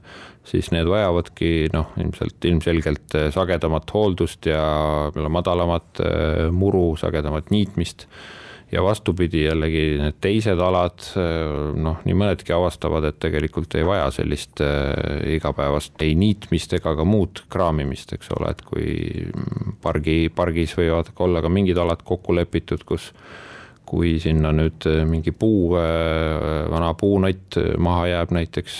siis 0.47 0.71
need 0.71 0.87
vajavadki 0.87 1.67
noh, 1.73 1.91
ilmselt 1.99 2.47
ilmselgelt 2.47 3.17
äh, 3.19 3.27
sagedamat 3.35 3.91
hooldust 3.91 4.47
ja 4.47 4.63
madalamat 5.35 5.99
äh, 5.99 6.47
muru, 6.55 6.93
sagedamat 6.99 7.51
niitmist 7.51 8.07
ja 8.71 8.83
vastupidi 8.83 9.45
jällegi 9.45 9.83
need 10.01 10.17
teised 10.21 10.59
alad, 10.59 11.05
noh, 11.79 12.01
nii 12.05 12.15
mõnedki 12.17 12.53
avastavad, 12.55 13.07
et 13.07 13.19
tegelikult 13.23 13.77
ei 13.79 13.85
vaja 13.87 14.09
sellist 14.15 14.61
äh, 14.63 15.35
igapäevast 15.37 16.01
ei 16.03 16.17
niitmist 16.19 16.75
ega 16.79 16.95
ka 16.97 17.07
muud 17.07 17.45
kraamimist, 17.53 18.11
eks 18.17 18.31
ole, 18.35 18.51
et 18.51 18.63
kui 18.67 19.27
pargi, 19.83 20.27
pargis 20.35 20.75
võivad 20.77 21.13
olla 21.23 21.43
ka 21.43 21.51
mingid 21.51 21.79
alad 21.79 22.03
kokku 22.07 22.35
lepitud, 22.35 22.83
kus 22.87 23.11
kui 23.87 24.17
sinna 24.19 24.51
nüüd 24.55 24.83
mingi 25.07 25.31
puu, 25.31 25.71
vana 25.73 26.91
puunott 26.99 27.57
maha 27.79 28.05
jääb 28.11 28.35
näiteks, 28.35 28.77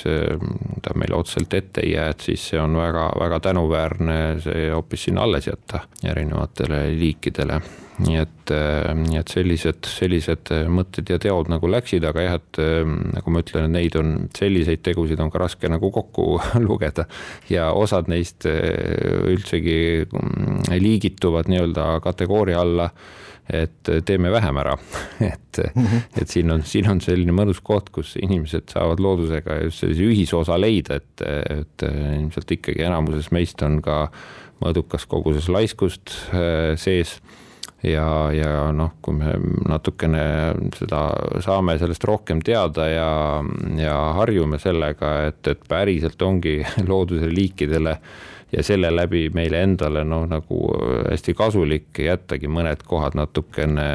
ta 0.84 0.96
meile 1.00 1.16
otseselt 1.16 1.54
ette 1.58 1.86
ei 1.86 1.96
jää, 1.96 2.12
et 2.12 2.28
siis 2.28 2.50
see 2.52 2.62
on 2.62 2.76
väga-väga 2.76 3.40
tänuväärne 3.50 4.22
see 4.44 4.70
hoopis 4.74 5.08
sinna 5.08 5.24
alles 5.24 5.48
jätta 5.48 5.86
erinevatele 6.04 6.86
liikidele 7.00 7.62
nii 8.04 8.18
et, 8.22 8.52
äh, 8.54 8.92
nii 8.98 9.18
et 9.20 9.32
sellised, 9.32 9.88
sellised 9.90 10.52
äh, 10.54 10.66
mõtted 10.70 11.10
ja 11.10 11.18
teod 11.22 11.50
nagu 11.50 11.70
läksid, 11.72 12.06
aga 12.06 12.26
jah, 12.26 12.38
et 12.38 12.60
äh, 12.62 12.82
nagu 13.16 13.34
ma 13.34 13.42
ütlen, 13.44 13.68
et 13.68 13.74
neid 13.74 13.98
on, 14.00 14.14
selliseid 14.38 14.84
tegusid 14.86 15.22
on 15.24 15.32
ka 15.34 15.42
raske 15.42 15.72
nagu 15.72 15.90
kokku 15.94 16.38
lugeda. 16.68 17.08
ja 17.50 17.72
osad 17.74 18.10
neist 18.12 18.46
üldsegi 18.48 19.80
mm, 20.06 20.68
liigituvad 20.84 21.50
nii-öelda 21.50 21.98
kategooria 22.06 22.62
alla 22.62 22.92
et 23.54 23.92
teeme 24.06 24.32
vähem 24.32 24.58
ära 24.58 24.76
et 25.34 25.60
-hmm. 25.60 26.02
et 26.22 26.28
siin 26.28 26.52
on, 26.52 26.64
siin 26.64 26.90
on 26.90 27.02
selline 27.02 27.32
mõnus 27.32 27.62
koht, 27.64 27.90
kus 27.90 28.16
inimesed 28.22 28.70
saavad 28.74 29.00
loodusega 29.00 29.62
just 29.64 29.80
sellise 29.80 30.04
ühisosa 30.04 30.60
leida, 30.60 30.96
et, 30.96 31.22
et 31.50 31.88
ilmselt 32.20 32.52
ikkagi 32.52 32.84
enamuses 32.84 33.32
meist 33.32 33.62
on 33.62 33.82
ka 33.82 34.08
mõõdukas 34.62 35.06
koguses 35.08 35.50
laiskust 35.50 36.12
sees 36.76 37.22
ja, 37.86 38.08
ja 38.34 38.54
noh, 38.76 38.96
kui 39.02 39.18
me 39.18 39.34
natukene 39.70 40.24
seda 40.78 41.02
saame 41.44 41.78
sellest 41.80 42.06
rohkem 42.08 42.42
teada 42.46 42.88
ja, 42.90 43.12
ja 43.78 43.98
harjume 44.18 44.60
sellega, 44.62 45.14
et, 45.30 45.42
et 45.48 45.68
päriselt 45.70 46.22
ongi 46.26 46.60
looduse 46.92 47.30
liikidele 47.34 47.98
ja 48.52 48.64
selle 48.64 48.92
läbi 48.96 49.28
meile 49.36 49.62
endale 49.66 50.04
noh, 50.08 50.24
nagu 50.30 50.60
hästi 51.10 51.34
kasulik 51.36 52.00
jättagi 52.00 52.48
mõned 52.52 52.86
kohad 52.88 53.18
natukene 53.20 53.88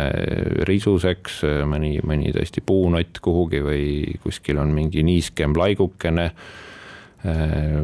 risuseks, 0.68 1.42
mõni, 1.68 1.96
mõni 2.04 2.34
tõesti 2.36 2.64
puunott 2.66 3.22
kuhugi 3.24 3.62
või 3.64 3.86
kuskil 4.22 4.60
on 4.60 4.74
mingi 4.76 5.04
niiskem 5.06 5.56
laigukene. 5.56 6.28
Äh, 6.32 6.71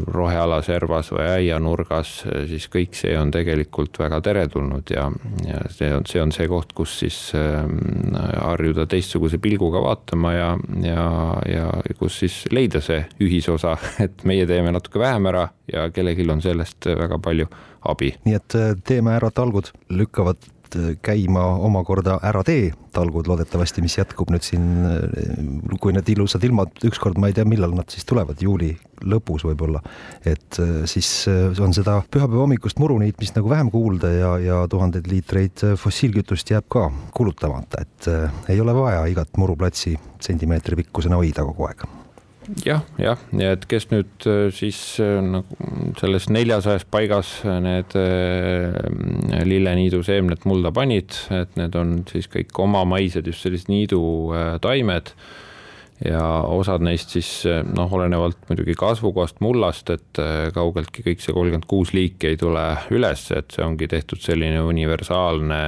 roheala 0.07 0.59
servas 0.67 1.13
või 1.15 1.27
aianurgas, 1.31 2.15
äh, 2.27 2.43
siis 2.51 2.67
kõik 2.73 2.97
see 2.99 3.15
on 3.19 3.31
tegelikult 3.35 3.99
väga 4.01 4.21
teretulnud 4.25 4.91
ja, 4.91 5.07
ja 5.47 5.61
see 5.71 5.93
on, 5.95 6.07
see 6.11 6.23
on 6.23 6.33
see 6.35 6.49
koht, 6.51 6.75
kus 6.77 6.97
siis 7.05 7.19
ähm, 7.39 8.17
harjuda 8.17 8.89
teistsuguse 8.91 9.39
pilguga 9.43 9.83
vaatama 9.85 10.35
ja, 10.35 10.51
ja, 10.83 11.07
ja 11.47 11.67
kus 11.99 12.19
siis 12.25 12.41
leida 12.51 12.83
see 12.85 13.05
ühisosa, 13.23 13.77
et 14.05 14.27
meie 14.29 14.47
teeme 14.49 14.75
natuke 14.75 14.99
vähem 15.03 15.31
ära 15.31 15.49
ja 15.71 15.89
kellelgi 15.95 16.27
on 16.33 16.43
sellest 16.43 16.91
väga 16.99 17.21
palju 17.23 17.47
abi. 17.89 18.15
nii 18.27 18.39
et 18.39 18.59
äh, 18.59 18.73
teeme 18.85 19.15
ära 19.15 19.31
talgud, 19.35 19.71
lükkavad 19.89 20.43
käima 21.03 21.45
omakorda 21.65 22.19
Ära 22.27 22.43
tee 22.45 22.73
talgud 22.93 23.29
loodetavasti, 23.31 23.83
mis 23.85 23.99
jätkub 23.99 24.31
nüüd 24.33 24.45
siin, 24.45 24.65
kui 25.81 25.95
need 25.95 26.09
ilusad 26.11 26.45
ilmad 26.49 26.83
ükskord, 26.89 27.19
ma 27.21 27.31
ei 27.31 27.37
tea, 27.37 27.47
millal 27.49 27.75
nad 27.77 27.91
siis 27.93 28.07
tulevad, 28.09 28.41
juuli 28.43 28.73
lõpus 29.07 29.45
võib-olla. 29.47 29.83
et 30.27 30.59
äh, 30.63 30.83
siis 30.91 31.29
äh, 31.31 31.61
on 31.63 31.75
seda 31.77 32.01
pühapäeva 32.11 32.43
hommikust 32.43 32.81
muruniitmist 32.83 33.39
nagu 33.39 33.51
vähem 33.51 33.71
kuulda 33.71 34.11
ja, 34.13 34.33
ja 34.43 34.59
tuhandeid 34.71 35.07
liitreid 35.11 35.65
äh, 35.65 35.77
fossiilkütust 35.79 36.51
jääb 36.51 36.67
ka 36.69 36.89
kulutamata, 37.15 37.85
et 37.85 38.11
ei 38.49 38.61
ole 38.61 38.75
vaja 38.75 39.07
igat 39.11 39.39
muruplatsi 39.39 39.97
sentimeetri 40.23 40.83
pikkusena 40.83 41.21
hoida 41.21 41.47
kogu 41.47 41.69
aeg 41.71 41.87
jah, 42.65 42.85
jah, 43.01 43.21
ja 43.37 43.53
et 43.57 43.67
kes 43.71 43.89
nüüd 43.93 44.27
äh, 44.29 44.49
siis 44.55 44.79
äh, 45.03 45.19
nagu 45.25 45.93
selles 46.01 46.29
neljasajas 46.33 46.87
paigas 46.91 47.33
need 47.65 47.97
äh, 47.99 49.43
lilleniidu 49.49 50.03
seemned 50.07 50.47
mulda 50.49 50.73
panid, 50.75 51.17
et 51.35 51.59
need 51.61 51.77
on 51.79 52.01
siis 52.11 52.31
kõik 52.33 52.57
omamaised 52.65 53.29
just 53.29 53.45
sellised 53.45 53.71
niidutaimed 53.73 55.13
ja 56.05 56.23
osad 56.47 56.85
neist 56.87 57.11
siis 57.17 57.31
noh, 57.75 57.91
olenevalt 57.99 58.39
muidugi 58.51 58.77
kasvukohast 58.79 59.41
mullast, 59.43 59.91
et 59.91 60.21
äh, 60.23 60.51
kaugeltki 60.55 61.03
kõik 61.07 61.25
see 61.25 61.35
kolmkümmend 61.35 61.67
kuus 61.71 61.93
liiki 61.97 62.33
ei 62.33 62.39
tule 62.39 62.65
üles, 62.95 63.25
et 63.35 63.51
see 63.55 63.65
ongi 63.67 63.89
tehtud 63.91 64.23
selline 64.23 64.61
universaalne 64.63 65.61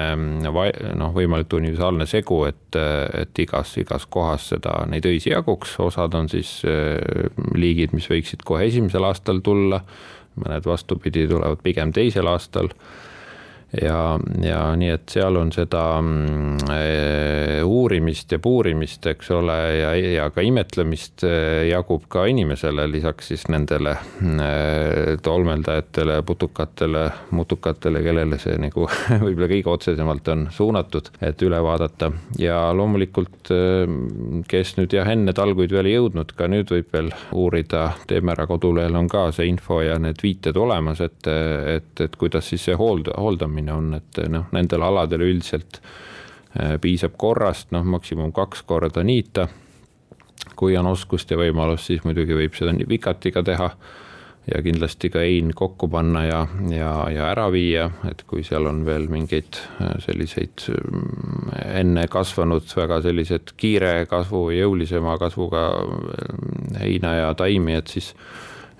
noh, 0.47 1.11
võimalikult 1.17 1.59
universaalne 1.61 2.07
segu, 2.11 2.45
et, 2.51 2.79
et 3.25 3.43
igas, 3.43 3.75
igas 3.83 4.07
kohas 4.07 4.53
seda, 4.55 4.81
neid 4.91 5.09
öisi 5.11 5.35
jaguks, 5.35 5.75
osad 5.83 6.15
on 6.19 6.31
siis 6.31 6.61
liigid, 7.55 7.95
mis 7.97 8.09
võiksid 8.11 8.47
kohe 8.47 8.69
esimesel 8.71 9.07
aastal 9.11 9.43
tulla, 9.45 9.83
mõned 10.41 10.67
vastupidi, 10.67 11.27
tulevad 11.31 11.63
pigem 11.65 11.95
teisel 11.95 12.31
aastal. 12.31 12.71
Ja, 13.71 14.19
ja 14.43 14.63
nii, 14.75 14.89
et 14.97 15.13
seal 15.13 15.37
on 15.39 15.53
seda 15.55 15.83
eh, 18.11 18.21
uurimist 18.21 18.33
ja 18.33 18.39
puurimist, 18.39 19.07
eks 19.07 19.31
ole, 19.31 19.57
ja, 19.79 19.95
ja 19.95 20.31
ka 20.31 20.43
imetlemist 20.43 21.25
eh, 21.25 21.69
jagub 21.71 22.09
ka 22.09 22.27
inimesele, 22.27 22.87
lisaks 22.91 23.31
siis 23.31 23.47
nendele 23.49 23.93
eh, 23.93 25.17
tolmeldajatele, 25.23 26.23
putukatele, 26.27 27.11
mutukatele, 27.31 28.03
kellele 28.03 28.39
see 28.39 28.57
nagu 28.59 28.89
võib-olla 29.25 29.49
kõige 29.51 29.71
otsesemalt 29.71 30.29
on 30.29 30.49
suunatud, 30.51 31.11
et 31.23 31.43
üle 31.43 31.61
vaadata. 31.63 32.11
Ja 32.39 32.73
loomulikult, 32.75 33.51
kes 34.49 34.75
nüüd 34.79 34.93
jah, 34.95 35.09
enne 35.09 35.33
talguid 35.37 35.73
veel 35.73 35.91
ei 35.91 35.97
jõudnud, 35.97 36.35
ka 36.37 36.49
nüüd 36.51 36.71
võib 36.71 36.91
veel 36.93 37.11
uurida, 37.33 37.93
Teeme 38.07 38.35
Ära 38.35 38.47
kodulehel 38.51 38.97
on 38.97 39.09
ka 39.11 39.29
see 39.35 39.49
info 39.51 39.81
ja 39.85 39.99
need 40.03 40.21
viited 40.23 40.57
olemas, 40.59 41.01
et, 41.05 41.27
et, 41.27 41.93
et 42.01 42.17
kuidas 42.21 42.51
siis 42.51 42.65
see 42.69 42.77
hoolda, 42.79 43.17
hooldamine 43.21 43.75
on, 43.75 43.93
et 44.01 44.23
noh, 44.31 44.49
nendel 44.55 44.87
aladel 44.87 45.27
üldiselt 45.29 45.81
piisab 46.81 47.15
korrast, 47.17 47.71
noh, 47.71 47.85
maksimum 47.87 48.33
kaks 48.33 48.63
korda 48.67 49.05
niita. 49.07 49.49
kui 50.57 50.77
on 50.77 50.87
oskust 50.87 51.31
ja 51.31 51.37
võimalust, 51.37 51.87
siis 51.87 52.03
muidugi 52.05 52.35
võib 52.37 52.57
seda 52.57 52.73
vikatiga 52.89 53.43
teha 53.43 53.69
ja 54.49 54.63
kindlasti 54.63 55.11
ka 55.13 55.23
ein 55.25 55.53
kokku 55.57 55.89
panna 55.89 56.25
ja, 56.25 56.41
ja, 56.73 56.93
ja 57.13 57.29
ära 57.31 57.47
viia, 57.53 57.87
et 58.09 58.25
kui 58.29 58.43
seal 58.47 58.67
on 58.71 58.83
veel 58.87 59.07
mingeid 59.13 59.59
äh, 59.81 59.95
selliseid 60.05 60.65
mm, 60.73 61.51
enne 61.81 62.07
kasvanud 62.11 62.69
väga 62.77 63.01
sellised 63.05 63.55
kiire 63.61 64.07
kasvu, 64.11 64.49
jõulisema 64.57 65.19
kasvuga 65.21 65.67
äh, 65.77 66.81
heina 66.81 67.15
ja 67.19 67.35
taimi, 67.39 67.77
et 67.79 67.93
siis 67.93 68.15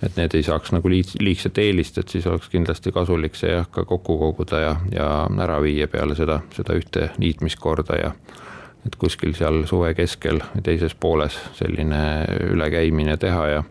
et 0.03 0.17
need 0.17 0.35
ei 0.35 0.45
saaks 0.47 0.73
nagu 0.73 0.89
liig-, 0.89 1.17
liigset 1.21 1.59
eelist, 1.61 1.99
et 2.01 2.09
siis 2.09 2.27
oleks 2.27 2.49
kindlasti 2.53 2.93
kasulik 2.93 3.37
see 3.39 3.53
jah, 3.53 3.69
ka 3.71 3.85
kokku 3.89 4.19
koguda 4.21 4.61
ja, 4.63 4.77
ja 4.95 5.09
ära 5.45 5.61
viia 5.63 5.89
peale 5.93 6.17
seda, 6.19 6.41
seda 6.57 6.77
ühte 6.79 7.11
niitmiskorda 7.21 8.01
ja 8.01 8.15
et 8.87 8.97
kuskil 8.97 9.35
seal 9.37 9.67
suve 9.69 9.93
keskel 9.95 10.41
teises 10.65 10.95
pooles 10.97 11.37
selline 11.59 12.01
ülekäimine 12.49 13.19
teha 13.21 13.47
ja 13.53 13.63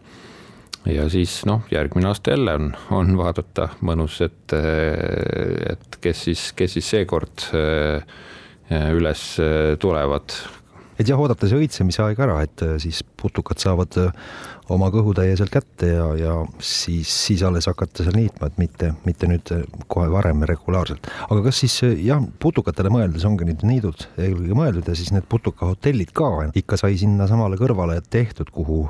ja 0.87 1.09
siis 1.09 1.41
noh, 1.45 1.65
järgmine 1.71 2.07
aasta 2.07 2.31
jälle 2.31 2.53
on, 2.55 2.69
on 2.95 3.17
vaadata 3.17 3.67
mõnus, 3.85 4.21
et, 4.25 4.53
et 4.53 5.97
kes 6.01 6.23
siis, 6.29 6.45
kes 6.55 6.77
siis 6.77 6.89
seekord 6.95 7.43
üles 8.69 9.23
tulevad. 9.81 10.35
Et 10.99 11.07
jah, 11.07 11.19
oodata 11.19 11.47
see 11.47 11.59
õitsemise 11.63 12.03
aeg 12.03 12.19
ära, 12.19 12.41
et 12.43 12.63
siis 12.83 13.01
putukad 13.19 13.61
saavad 13.61 13.95
oma 14.73 14.89
kõhutäie 14.93 15.33
sealt 15.39 15.53
kätte 15.53 15.89
ja, 15.89 16.07
ja 16.19 16.33
siis, 16.61 17.09
siis 17.09 17.43
alles 17.45 17.69
hakata 17.69 18.05
seal 18.05 18.17
niitma, 18.19 18.49
et 18.49 18.59
mitte, 18.61 18.91
mitte 19.07 19.29
nüüd 19.29 19.53
kohe 19.91 20.09
varem 20.13 20.43
regulaarselt. 20.49 21.09
aga 21.29 21.41
kas 21.47 21.63
siis 21.63 21.79
jah, 22.03 22.21
putukatele 22.43 22.91
mõeldes 22.93 23.25
ongi 23.29 23.47
nüüd 23.49 23.65
niidud 23.67 24.05
eelkõige 24.17 24.59
mõeldud 24.59 24.91
ja 24.91 24.97
siis 24.97 25.13
need 25.15 25.27
putukahotellid 25.31 26.13
ka 26.15 26.29
ikka 26.59 26.79
sai 26.81 26.99
sinna 27.01 27.27
samale 27.31 27.59
kõrvale 27.59 27.99
tehtud, 28.09 28.51
kuhu 28.53 28.85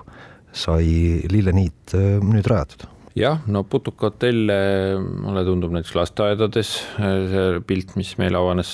sai 0.55 1.21
lilleniit 1.29 1.95
äh, 1.97 2.17
nüüd 2.25 2.47
rajatud 2.49 2.89
jah, 3.17 3.39
no 3.47 3.63
putukahotelle 3.67 4.57
mulle 4.99 5.43
tundub 5.47 5.73
näiteks 5.73 5.95
lasteaedades, 5.97 6.73
see 6.97 7.45
pilt, 7.67 7.95
mis 7.99 8.13
meil 8.21 8.37
avanes, 8.37 8.71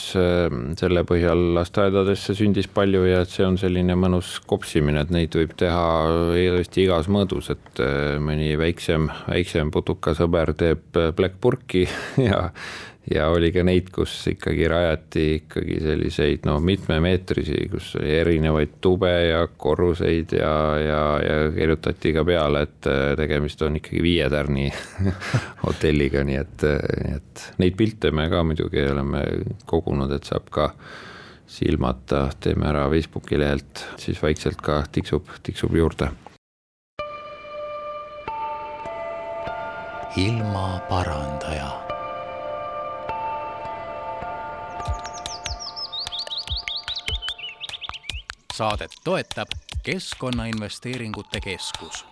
selle 0.79 1.05
põhjal 1.07 1.43
lasteaedadesse 1.57 2.35
sündis 2.37 2.67
palju 2.71 3.05
ja 3.07 3.23
see 3.29 3.45
on 3.47 3.59
selline 3.61 3.97
mõnus 3.99 4.35
kopsimine, 4.47 5.05
et 5.05 5.13
neid 5.15 5.35
võib 5.37 5.55
teha 5.59 5.85
tõesti 6.33 6.85
igas 6.85 7.09
mõõdus, 7.11 7.51
et 7.55 7.83
mõni 8.23 8.53
väiksem, 8.59 9.09
väiksem 9.29 9.71
putukasõber 9.75 10.55
teeb 10.57 10.99
Black 11.15 11.39
Burki 11.41 11.85
ja 12.29 12.49
ja 13.13 13.27
oli 13.29 13.51
ka 13.53 13.63
neid, 13.65 13.91
kus 13.93 14.13
ikkagi 14.31 14.67
rajati 14.69 15.25
ikkagi 15.39 15.77
selliseid 15.83 16.47
noh, 16.49 16.59
mitmemeetrisi, 16.63 17.67
kus 17.71 17.93
oli 17.99 18.15
erinevaid 18.17 18.77
tube 18.81 19.11
ja 19.27 19.45
korruseid 19.47 20.33
ja, 20.39 20.55
ja, 20.81 21.01
ja 21.21 21.37
kirjutati 21.53 22.13
ka 22.15 22.25
peale, 22.25 22.65
et 22.65 22.89
äh, 22.89 23.13
tegemist 23.19 23.61
on 23.65 23.79
ikkagi 23.81 24.01
viie 24.05 24.29
tärni 24.33 24.67
hotelliga, 25.65 26.25
nii 26.25 26.41
et, 26.41 26.67
nii 27.05 27.17
et 27.19 27.47
neid 27.61 27.77
pilte 27.77 28.11
me 28.15 28.29
ka 28.33 28.43
muidugi 28.47 28.85
oleme 28.89 29.25
kogunud, 29.69 30.11
et 30.15 30.25
saab 30.25 30.49
ka 30.53 30.71
silmata, 31.45 32.27
teeme 32.41 32.65
ära 32.71 32.87
Facebooki 32.89 33.37
lehelt, 33.39 33.85
siis 34.01 34.21
vaikselt 34.23 34.61
ka 34.65 34.83
tiksub, 34.91 35.29
tiksub 35.45 35.75
juurde. 35.77 36.11
ilmaparandaja 40.15 41.84
saadet 48.55 48.91
toetab 49.03 49.47
Keskkonnainvesteeringute 49.83 51.39
Keskus. 51.43 52.05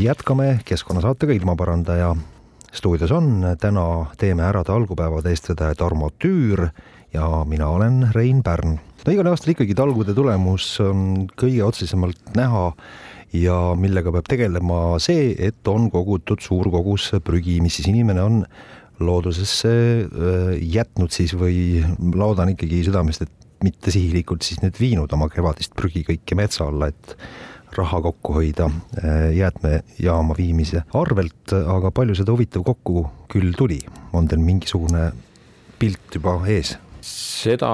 jätkame 0.00 0.60
keskkonnasaatega 0.64 1.32
Ilmaparandaja. 1.32 2.16
stuudios 2.72 3.12
on 3.12 3.44
täna 3.60 4.06
Teeme 4.18 4.42
Ärade 4.42 4.72
algupäevade 4.72 5.30
eestvedaja 5.30 5.74
Tarmo 5.74 6.10
Tüür 6.24 6.68
ja 7.12 7.44
mina 7.44 7.68
olen 7.68 8.08
Rein 8.12 8.42
Pärn. 8.42 8.80
no 9.06 9.12
igal 9.12 9.26
aastal 9.26 9.52
ikkagi 9.52 9.74
talgude 9.74 10.14
tulemus 10.14 10.80
on 10.80 11.28
kõige 11.36 11.64
otsesemalt 11.64 12.36
näha 12.36 12.72
ja 13.32 13.74
millega 13.76 14.12
peab 14.12 14.24
tegelema 14.28 14.98
see, 14.98 15.34
et 15.38 15.68
on 15.68 15.90
kogutud 15.90 16.40
suur 16.40 16.70
kogus 16.70 17.10
prügi, 17.24 17.60
mis 17.60 17.76
siis 17.76 17.88
inimene 17.88 18.22
on 18.22 18.46
loodusesse 19.04 19.72
jätnud 20.62 21.14
siis 21.14 21.34
või 21.38 21.82
loodan 22.14 22.52
ikkagi 22.54 22.82
südamest, 22.86 23.26
et 23.26 23.64
mitte 23.64 23.94
sihilikult 23.94 24.42
siis 24.46 24.62
nüüd 24.62 24.78
viinud 24.80 25.12
oma 25.14 25.28
kevadist 25.32 25.74
prügi 25.78 26.04
kõike 26.06 26.38
metsa 26.38 26.66
alla, 26.66 26.90
et 26.90 27.16
raha 27.76 28.02
kokku 28.04 28.34
hoida 28.36 28.68
jäätmejaama 29.32 30.36
viimise 30.36 30.82
arvelt, 30.98 31.54
aga 31.56 31.92
palju 31.94 32.16
seda 32.18 32.34
huvitav 32.34 32.66
kokku 32.66 33.06
küll 33.32 33.54
tuli, 33.56 33.80
on 34.12 34.28
teil 34.28 34.42
mingisugune 34.44 35.10
pilt 35.80 36.18
juba 36.18 36.36
ees? 36.52 36.76
Seda, 37.06 37.70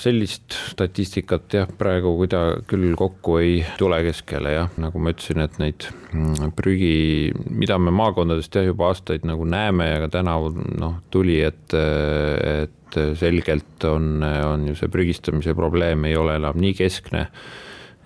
sellist 0.00 0.56
statistikat 0.72 1.56
jah, 1.56 1.72
praegu 1.78 2.14
kuida- 2.18 2.60
küll 2.68 2.94
kokku 2.98 3.38
ei 3.42 3.62
tule 3.78 4.00
keskele 4.06 4.54
jah, 4.54 4.70
nagu 4.80 5.02
ma 5.02 5.12
ütlesin, 5.12 5.42
et 5.44 5.58
neid 5.62 5.88
mm, 6.12 6.52
prügi, 6.56 7.32
mida 7.52 7.78
me 7.78 7.92
maakondadest 7.94 8.56
jah 8.56 8.68
juba 8.70 8.90
aastaid 8.90 9.26
nagu 9.28 9.44
näeme 9.48 9.90
ja 9.90 9.98
ka 10.04 10.12
tänavu 10.18 10.54
noh, 10.80 11.00
tuli, 11.12 11.40
et, 11.44 11.74
et 11.74 13.00
selgelt 13.20 13.84
on, 13.88 14.22
on 14.22 14.70
ju 14.70 14.78
see 14.78 14.92
prügistamise 14.92 15.54
probleem 15.56 16.08
ei 16.08 16.16
ole 16.16 16.36
enam 16.40 16.58
nii 16.60 16.74
keskne. 16.80 17.28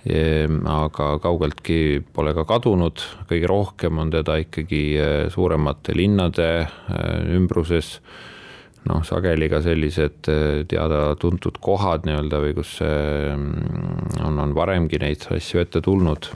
Ehm, 0.06 0.60
aga 0.70 1.16
kaugeltki 1.18 1.98
pole 2.14 2.30
ka 2.36 2.44
kadunud, 2.46 3.02
kõige 3.26 3.48
rohkem 3.50 3.98
on 3.98 4.12
teda 4.14 4.36
ikkagi 4.38 4.82
eh, 5.02 5.14
suuremate 5.34 5.96
linnade 5.98 6.50
eh, 6.62 7.22
ümbruses 7.34 7.96
noh, 8.90 9.02
sageli 9.06 9.50
ka 9.52 9.60
sellised 9.64 10.30
äh, 10.32 10.62
teada-tuntud 10.68 11.60
kohad 11.64 12.06
nii-öelda 12.06 12.42
või 12.44 12.56
kus 12.56 12.78
mm, 12.82 14.24
on, 14.26 14.40
on 14.42 14.56
varemgi 14.56 15.00
neid 15.02 15.28
asju 15.34 15.62
ette 15.62 15.82
tulnud. 15.84 16.32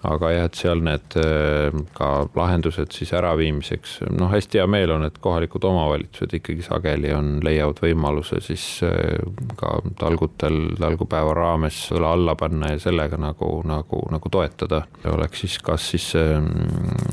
aga 0.00 0.30
jah, 0.32 0.46
et 0.48 0.56
seal 0.56 0.80
need 0.80 1.14
äh, 1.20 1.74
ka 1.96 2.06
lahendused 2.36 2.94
siis 2.96 3.12
äraviimiseks, 3.16 3.98
noh, 4.16 4.30
hästi 4.32 4.60
hea 4.60 4.64
meel 4.70 4.94
on, 4.94 5.04
et 5.04 5.18
kohalikud 5.20 5.64
omavalitsused 5.68 6.32
ikkagi 6.38 6.64
sageli 6.64 7.12
on, 7.12 7.34
leiavad 7.44 7.82
võimaluse 7.84 8.40
siis 8.44 8.64
äh, 8.86 9.20
ka 9.60 9.74
talgutel, 10.00 10.74
talgupäeva 10.80 11.36
raames 11.36 11.82
õla 11.96 12.14
alla 12.16 12.36
panna 12.40 12.72
ja 12.72 12.80
sellega 12.80 13.20
nagu, 13.20 13.52
nagu, 13.68 14.02
nagu 14.12 14.32
toetada. 14.32 14.86
oleks 15.12 15.44
siis 15.44 15.60
kas 15.64 15.92
siis 15.92 16.10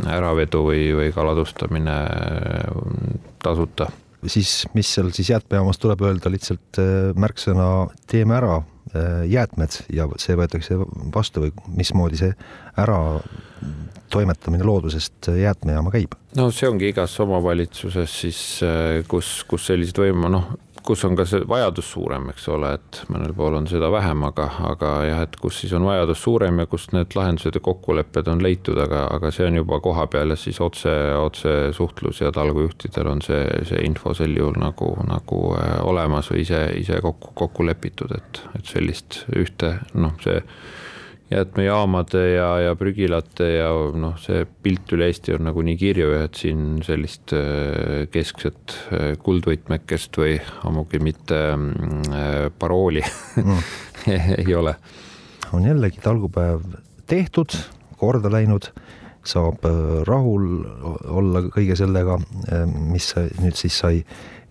äravedu 0.08 0.63
või, 0.71 0.84
või 0.95 1.15
kaladustamine 1.15 2.01
tasuta 3.43 3.91
siis 4.25 4.63
mis 4.73 4.89
seal 4.95 5.12
siis 5.15 5.30
jäätmejaamas 5.36 5.80
tuleb 5.82 6.01
öelda 6.08 6.32
lihtsalt 6.34 6.82
märksõna 7.19 7.67
teeme 8.10 8.38
ära 8.39 8.62
jäätmed 9.27 9.82
ja 9.93 10.08
see 10.21 10.38
võetakse 10.39 10.77
vastu 11.13 11.43
või 11.43 11.51
mismoodi 11.75 12.19
see 12.21 12.32
ära 12.80 12.99
toimetamine 14.13 14.63
loodusest 14.63 15.30
jäätmejaama 15.36 15.91
käib? 15.91 16.15
no 16.39 16.49
see 16.56 16.69
ongi 16.69 16.91
igas 16.93 17.17
omavalitsuses 17.23 18.15
siis, 18.23 18.41
kus, 19.12 19.41
kus 19.49 19.67
sellised 19.69 19.99
võim-, 19.99 20.30
noh, 20.32 20.53
kus 20.88 21.04
on 21.04 21.17
ka 21.19 21.26
see 21.28 21.43
vajadus 21.50 21.89
suurem, 21.91 22.30
eks 22.32 22.45
ole, 22.54 22.69
et 22.78 23.02
mõnel 23.12 23.34
pool 23.36 23.58
on 23.60 23.67
seda 23.67 23.89
vähem, 23.91 24.23
aga, 24.30 24.45
aga 24.69 24.91
jah, 25.08 25.23
et 25.26 25.36
kus 25.41 25.60
siis 25.62 25.73
on 25.76 25.84
vajadus 25.88 26.21
suurem 26.23 26.62
ja 26.63 26.67
kus 26.71 26.88
need 26.95 27.15
lahendused 27.17 27.60
ja 27.60 27.63
kokkulepped 27.63 28.30
on 28.32 28.43
leitud, 28.43 28.80
aga, 28.80 29.04
aga 29.17 29.32
see 29.36 29.50
on 29.50 29.60
juba 29.60 29.82
koha 29.84 30.08
peal 30.13 30.32
ja 30.32 30.39
siis 30.39 30.62
otse, 30.63 30.93
otsesuhtlus 31.19 32.21
ja 32.23 32.32
talgujuhtidel 32.36 33.12
on 33.12 33.23
see, 33.26 33.43
see 33.67 33.84
info 33.88 34.15
sel 34.17 34.36
juhul 34.38 34.56
nagu, 34.63 34.93
nagu 35.10 35.43
äh, 35.60 35.78
olemas 35.88 36.32
või 36.32 36.45
ise, 36.45 36.63
ise 36.80 37.02
kokku, 37.04 37.36
kokku 37.43 37.67
lepitud, 37.67 38.15
et, 38.15 38.43
et 38.56 38.76
sellist 38.76 39.26
ühte, 39.36 39.76
noh, 40.00 40.15
see 40.23 40.39
jäätmejaamade 41.29 42.21
ja, 42.29 42.59
ja 42.59 42.75
prügilate 42.79 43.49
ja 43.57 43.71
noh, 43.99 44.15
see 44.21 44.45
pilt 44.63 44.91
üle 44.95 45.09
Eesti 45.11 45.35
on 45.35 45.47
nagunii 45.49 45.75
kirju 45.79 46.11
ja 46.13 46.21
et 46.27 46.39
siin 46.39 46.77
sellist 46.87 47.33
äh, 47.35 48.05
keskset 48.11 48.75
äh, 48.95 49.09
kuldvõtmekest 49.23 50.19
või 50.21 50.37
ammugi 50.67 51.01
mitte 51.03 51.41
äh, 51.51 52.47
parooli 52.59 53.03
mm. 53.43 53.65
ei 54.45 54.55
ole. 54.55 54.77
on 55.51 55.67
jällegi 55.67 55.99
talgupäev 56.03 56.63
tehtud, 57.07 57.55
korda 57.99 58.31
läinud, 58.31 58.69
saab 59.27 59.63
rahul 60.07 60.47
olla 61.11 61.41
kõige 61.51 61.75
sellega, 61.79 62.17
mis 62.91 63.13
nüüd 63.39 63.55
siis 63.55 63.77
sai 63.79 64.01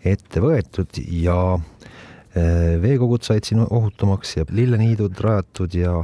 ette 0.04 0.40
võetud 0.40 0.96
ja 1.20 1.36
veekogud 2.80 3.24
said 3.24 3.44
siin 3.48 3.60
ohutumaks 3.64 4.36
ja 4.38 4.46
lilleniidud 4.48 5.20
rajatud 5.24 5.76
ja 5.76 6.00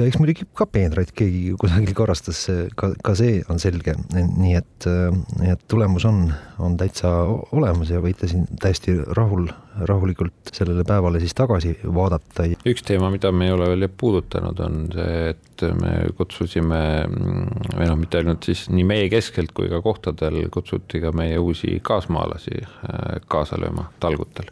ja 0.00 0.08
eks 0.08 0.18
muidugi 0.20 0.46
ka 0.56 0.66
peenraid 0.70 1.12
keegi 1.16 1.54
kusagil 1.60 1.92
korrastas, 1.96 2.42
ka, 2.78 2.92
ka 3.04 3.14
see 3.18 3.40
on 3.52 3.60
selge, 3.62 3.94
nii 4.14 4.54
et, 4.58 4.88
nii 5.40 5.52
et 5.52 5.64
tulemus 5.70 6.06
on, 6.08 6.22
on 6.62 6.76
täitsa 6.80 7.10
olemas 7.56 7.92
ja 7.92 8.00
võite 8.02 8.28
siin 8.30 8.46
täiesti 8.60 8.96
rahul, 9.16 9.48
rahulikult 9.88 10.52
sellele 10.54 10.84
päevale 10.88 11.20
siis 11.22 11.36
tagasi 11.36 11.74
vaadata. 11.84 12.48
üks 12.68 12.84
teema, 12.86 13.10
mida 13.12 13.32
me 13.32 13.48
ei 13.48 13.56
ole 13.56 13.70
veel 13.74 13.88
puudutanud, 14.02 14.62
on 14.66 14.86
see, 14.94 15.34
et 15.34 15.66
me 15.80 15.96
kutsusime 16.16 16.82
või 17.10 17.90
noh, 17.90 17.98
mitte 18.00 18.22
ainult 18.22 18.48
siis 18.48 18.68
nii 18.72 18.86
meie 18.86 19.10
keskelt 19.12 19.52
kui 19.56 19.68
ka 19.72 19.82
kohtadel 19.84 20.42
kutsuti 20.52 21.02
ka 21.02 21.12
meie 21.16 21.38
uusi 21.38 21.78
kaasmaalasi 21.84 22.62
äh, 22.62 23.20
kaasa 23.28 23.60
lööma 23.60 23.90
talgutel 24.00 24.48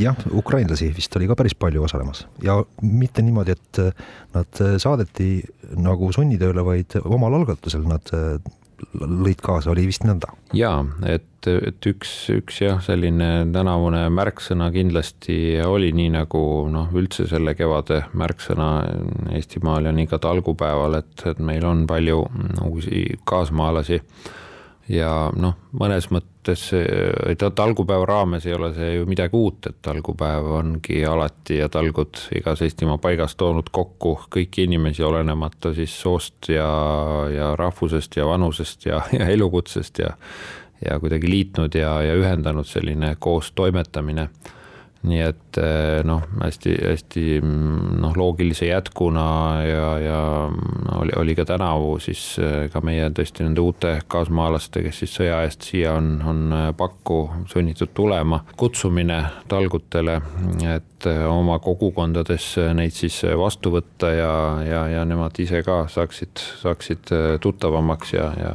jah, 0.00 0.18
ukrainlasi 0.32 0.90
vist 0.96 1.16
oli 1.18 1.28
ka 1.30 1.36
päris 1.38 1.54
palju 1.58 1.84
osalemas 1.86 2.24
ja 2.42 2.58
mitte 2.82 3.22
niimoodi, 3.22 3.54
et 3.56 3.80
äh, 3.82 4.04
nad 4.34 4.60
äh, 4.62 4.76
saadeti 4.82 5.30
nagu 5.80 6.10
sunnitööle, 6.14 6.64
vaid 6.66 6.98
omal 7.04 7.40
algatusel 7.40 7.86
nad 7.88 8.12
äh, 8.14 8.36
lõid 8.94 9.40
kaasa, 9.42 9.70
oli 9.72 9.86
vist 9.88 10.04
nõnda? 10.06 10.32
jaa, 10.56 10.82
et, 11.08 11.48
et 11.48 11.88
üks, 11.88 12.12
üks 12.34 12.60
jah, 12.64 12.82
selline 12.84 13.46
tänavune 13.54 14.04
märksõna 14.14 14.70
kindlasti 14.74 15.38
oli 15.66 15.92
nii 15.96 16.12
nagu 16.18 16.44
noh, 16.72 16.92
üldse 16.96 17.28
selle 17.30 17.56
kevade 17.58 18.04
märksõna 18.14 18.70
Eestimaal 19.34 19.90
nii 19.94 20.10
ka 20.10 20.20
talgupäeval, 20.22 21.00
et, 21.00 21.26
et 21.30 21.42
meil 21.42 21.66
on 21.68 21.86
palju 21.90 22.22
uusi 22.66 23.06
kaasmaalasi 23.28 24.00
ja 24.92 25.14
noh, 25.34 25.58
mõnes 25.74 26.10
mõttes 26.12 26.33
talgupäeva 27.54 28.06
raames 28.06 28.46
ei 28.46 28.54
ole 28.54 28.72
see 28.74 28.94
ju 28.94 29.06
midagi 29.08 29.36
uut, 29.36 29.66
et 29.70 29.78
talgupäev 29.82 30.50
ongi 30.58 31.04
alati 31.08 31.58
ja 31.58 31.68
talgud 31.68 32.20
igas 32.36 32.62
Eestimaa 32.62 32.98
paigas 32.98 33.36
toonud 33.40 33.70
kokku 33.72 34.16
kõiki 34.36 34.66
inimesi, 34.68 35.02
olenemata 35.02 35.74
siis 35.74 35.94
soost 36.00 36.50
ja, 36.52 36.68
ja 37.32 37.54
rahvusest 37.56 38.16
ja 38.16 38.26
vanusest 38.26 38.86
ja, 38.86 39.00
ja 39.12 39.28
elukutsest 39.28 40.04
ja 40.04 40.16
ja 40.84 40.98
kuidagi 41.00 41.30
liitnud 41.30 41.74
ja, 41.74 42.02
ja 42.02 42.14
ühendanud 42.18 42.66
selline 42.68 43.14
koos 43.18 43.52
toimetamine 43.56 44.28
nii 45.04 45.20
et 45.20 45.58
eh, 45.60 46.00
noh, 46.06 46.22
hästi-hästi 46.40 47.24
noh, 47.42 48.14
loogilise 48.16 48.68
jätkuna 48.70 49.26
ja, 49.66 49.88
ja 50.00 50.20
oli, 50.96 51.12
oli 51.20 51.34
ka 51.36 51.44
tänavu 51.48 51.98
siis 52.02 52.22
eh, 52.40 52.70
ka 52.72 52.80
meie 52.84 53.10
tõesti 53.14 53.44
nende 53.44 53.60
uute 53.60 53.94
kaasmaalaste, 54.08 54.82
kes 54.86 55.02
siis 55.02 55.16
sõja 55.18 55.42
eest 55.44 55.68
siia 55.68 55.94
on, 55.98 56.14
on 56.24 56.44
eh, 56.56 56.68
pakku 56.76 57.18
sunnitud 57.52 57.92
tulema, 57.94 58.40
kutsumine 58.60 59.20
talgutele, 59.48 60.20
et 60.74 61.08
oma 61.28 61.58
kogukondades 61.60 62.54
neid 62.72 62.94
siis 62.96 63.20
vastu 63.36 63.74
võtta 63.74 64.12
ja, 64.14 64.32
ja, 64.64 64.86
ja 64.94 65.04
nemad 65.04 65.36
ise 65.42 65.60
ka 65.66 65.82
saaksid, 65.92 66.40
saaksid 66.62 67.12
tuttavamaks 67.44 68.14
ja, 68.16 68.30
ja, 68.40 68.54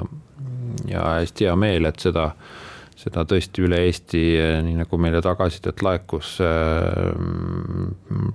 ja 0.90 1.06
hästi 1.20 1.46
hea 1.46 1.56
meel, 1.60 1.86
et 1.92 2.02
seda 2.02 2.32
seda 3.00 3.24
tõesti 3.28 3.64
üle 3.64 3.80
Eesti, 3.88 4.22
nii 4.66 4.76
nagu 4.82 5.00
meile 5.02 5.22
tagasisidet 5.24 5.84
laekus 5.86 6.36
äh, 6.44 7.14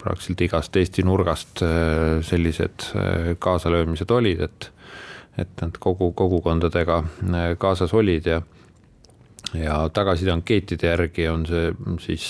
praktiliselt 0.00 0.44
igast 0.46 0.78
Eesti 0.80 1.04
nurgast 1.04 1.62
äh, 1.66 2.22
sellised 2.24 2.88
äh, 2.96 3.34
kaasalöömised 3.42 4.14
olid, 4.14 4.40
et, 4.48 4.70
et 5.40 5.60
nad 5.60 5.76
kogu 5.82 6.12
kogukondadega 6.16 7.02
kaasas 7.60 7.92
olid 7.96 8.30
ja, 8.30 8.40
ja 9.58 9.82
tagasiside 9.92 10.32
ankeetide 10.38 10.92
järgi 10.94 11.28
on 11.28 11.44
see 11.50 11.70
siis 12.06 12.28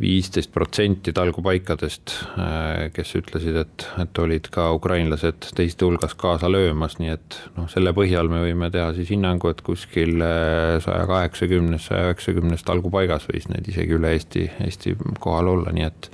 viisteist 0.00 0.52
protsenti 0.52 1.12
talgupaikadest, 1.12 2.12
äh, 2.40 2.88
kes 2.94 3.12
ütlesid, 3.18 3.56
et, 3.60 3.86
et 4.00 4.20
olid 4.22 4.48
ka 4.52 4.70
ukrainlased 4.76 5.50
teiste 5.56 5.84
hulgas 5.84 6.14
kaasa 6.18 6.48
löömas, 6.52 6.96
nii 7.00 7.12
et 7.12 7.36
noh, 7.58 7.68
selle 7.70 7.92
põhjal 7.96 8.30
me 8.32 8.40
võime 8.46 8.70
teha 8.72 8.94
siis 8.96 9.12
hinnangu, 9.12 9.50
et 9.52 9.60
kuskil 9.66 10.22
äh, 10.24 10.78
saja 10.84 11.04
kaheksakümnes, 11.10 11.90
saja 11.90 12.08
üheksakümnes 12.08 12.64
talgupaigas 12.66 13.28
võis 13.28 13.50
neid 13.52 13.68
isegi 13.68 13.98
üle 13.98 14.14
Eesti, 14.16 14.46
Eesti 14.64 14.96
kohal 15.20 15.52
olla, 15.56 15.74
nii 15.76 15.88
et 15.90 16.10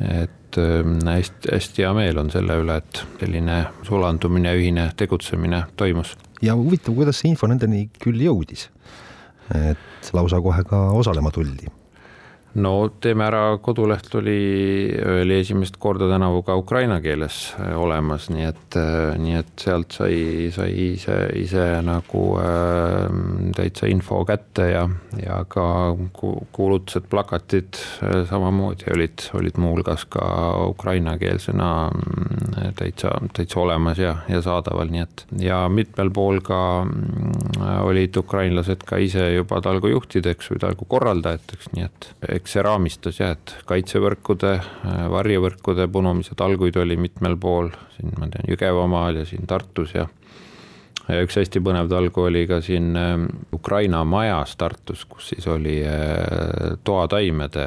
et 0.00 0.56
hästi-hästi 0.56 1.82
äh, 1.82 1.84
hea 1.84 1.90
meel 1.96 2.20
on 2.22 2.30
selle 2.32 2.54
üle, 2.62 2.78
et 2.80 3.02
selline 3.20 3.58
sulandumine, 3.84 4.54
ühine 4.56 4.86
tegutsemine 4.96 5.66
toimus. 5.76 6.16
ja 6.42 6.56
huvitav, 6.56 6.96
kuidas 6.96 7.20
see 7.20 7.32
info 7.32 7.48
nendeni 7.48 7.88
küll 8.00 8.20
jõudis? 8.28 8.68
et 9.56 10.12
lausa 10.16 10.40
kohe 10.40 10.64
ka 10.68 10.88
osalema 10.96 11.32
tuldi 11.34 11.68
no 12.54 12.72
Teeme 13.00 13.24
ära 13.26 13.42
koduleht 13.62 14.14
oli, 14.18 14.90
oli 15.22 15.38
esimest 15.40 15.76
korda 15.78 16.08
tänavu 16.10 16.42
ka 16.42 16.56
ukraina 16.58 17.00
keeles 17.00 17.54
äh, 17.60 17.76
olemas, 17.78 18.28
nii 18.32 18.46
et, 18.48 18.76
äh, 18.78 19.14
nii 19.20 19.36
et 19.38 19.52
sealt 19.62 19.94
sai, 19.94 20.48
sai 20.54 20.70
ise, 20.90 21.16
ise 21.38 21.66
nagu 21.86 22.24
äh, 22.42 23.06
täitsa 23.56 23.90
info 23.90 24.22
kätte 24.28 24.70
ja, 24.72 24.84
ja 25.22 25.40
ka 25.48 25.66
kuulutused, 26.12 27.06
plakatid 27.10 27.78
äh, 28.02 28.24
samamoodi 28.30 28.90
olid, 28.94 29.26
olid 29.38 29.60
muuhulgas 29.60 30.06
ka 30.10 30.24
ukrainakeelsena 30.72 31.70
mm, 31.94 32.74
täitsa, 32.78 33.14
täitsa 33.36 33.60
olemas 33.62 34.02
ja, 34.02 34.16
ja 34.28 34.42
saadaval, 34.42 34.90
nii 34.90 35.04
et 35.06 35.26
ja 35.46 35.62
mitmel 35.70 36.10
pool 36.14 36.42
ka 36.44 36.60
äh, 36.82 37.78
olid 37.86 38.16
ukrainlased 38.18 38.82
ka 38.86 38.98
ise 38.98 39.30
juba 39.36 39.62
talgujuhtideks 39.64 40.50
või 40.54 40.64
talgu 40.66 40.90
korraldajateks, 40.90 41.72
nii 41.76 41.86
et 41.86 42.10
eks 42.40 42.56
see 42.56 42.64
raamistas 42.64 43.20
jah, 43.20 43.34
et 43.36 43.54
kaitsevõrkude, 43.68 44.54
varjevõrkude 45.12 45.86
punumise 45.92 46.36
talguid 46.38 46.78
oli 46.80 46.96
mitmel 47.00 47.36
pool, 47.40 47.70
siin 47.96 48.16
ma 48.18 48.30
tean 48.32 48.48
Jõgevamaal 48.48 49.20
ja 49.20 49.28
siin 49.28 49.46
Tartus 49.50 49.94
ja 49.94 50.08
üks 51.24 51.38
hästi 51.40 51.62
põnev 51.64 51.88
talgu 51.90 52.24
oli 52.28 52.44
ka 52.48 52.60
siin 52.64 52.94
ähm, 52.98 53.26
Ukraina 53.54 54.02
majas 54.08 54.56
Tartus, 54.60 55.04
kus 55.10 55.30
siis 55.32 55.46
oli 55.50 55.78
äh, 55.86 56.76
toataimede 56.84 57.66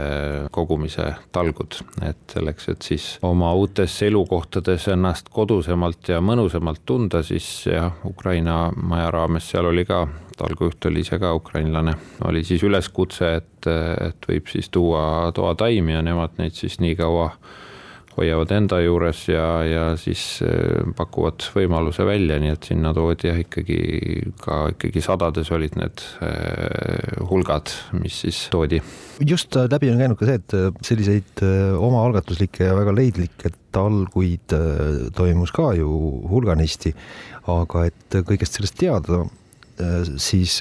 kogumise 0.53 1.10
talgud, 1.36 1.79
et 2.06 2.36
selleks, 2.36 2.69
et 2.73 2.89
siis 2.89 3.08
oma 3.25 3.53
uutes 3.58 3.95
elukohtades 4.08 4.88
ennast 4.93 5.32
kodusemalt 5.34 6.13
ja 6.13 6.21
mõnusamalt 6.23 6.84
tunda, 6.86 7.23
siis 7.23 7.47
jah, 7.69 7.91
Ukraina 8.08 8.67
maja 8.75 9.12
raames 9.13 9.49
seal 9.51 9.71
oli 9.71 9.86
ka 9.89 10.06
talgujuht 10.38 10.86
oli 10.89 11.03
ise 11.03 11.19
ka 11.21 11.34
ukrainlane, 11.38 11.93
oli 12.27 12.43
siis 12.43 12.63
üleskutse, 12.65 13.36
et, 13.41 13.67
et 14.08 14.29
võib 14.29 14.49
siis 14.49 14.69
tuua 14.73 15.32
toataimi 15.36 15.93
ja 15.93 16.01
nemad 16.06 16.39
neid 16.39 16.58
siis 16.58 16.79
nii 16.82 16.95
kaua 16.99 17.29
hoiavad 18.17 18.52
enda 18.54 18.80
juures 18.84 19.23
ja, 19.32 19.45
ja 19.65 19.84
siis 19.99 20.23
äh, 20.45 20.84
pakuvad 20.97 21.45
võimaluse 21.56 22.06
välja, 22.08 22.38
nii 22.41 22.54
et 22.54 22.69
sinna 22.69 22.93
toodi 22.95 23.30
jah, 23.30 23.39
ikkagi 23.41 23.80
ka 24.43 24.60
ikkagi 24.76 25.04
sadades 25.04 25.52
olid 25.56 25.78
need 25.80 26.04
äh, 26.26 27.23
hulgad, 27.30 27.73
mis 27.97 28.21
siis 28.26 28.45
toodi. 28.54 28.82
just 29.19 29.58
äh, 29.58 29.67
läbi 29.71 29.91
on 29.93 30.02
käinud 30.02 30.19
ka 30.19 30.30
see, 30.30 30.41
et 30.41 30.58
selliseid 30.86 31.45
omaalgatuslikke 31.80 32.69
ja 32.69 32.78
väga 32.78 32.95
leidlikke 32.95 33.54
talguid 33.73 34.54
toimus 35.17 35.54
ka 35.56 35.71
ju 35.78 35.89
hulganisti, 36.30 36.93
aga 37.49 37.88
et 37.89 38.21
kõigest 38.28 38.60
sellest 38.60 38.78
teada 38.78 39.23
siis 40.22 40.60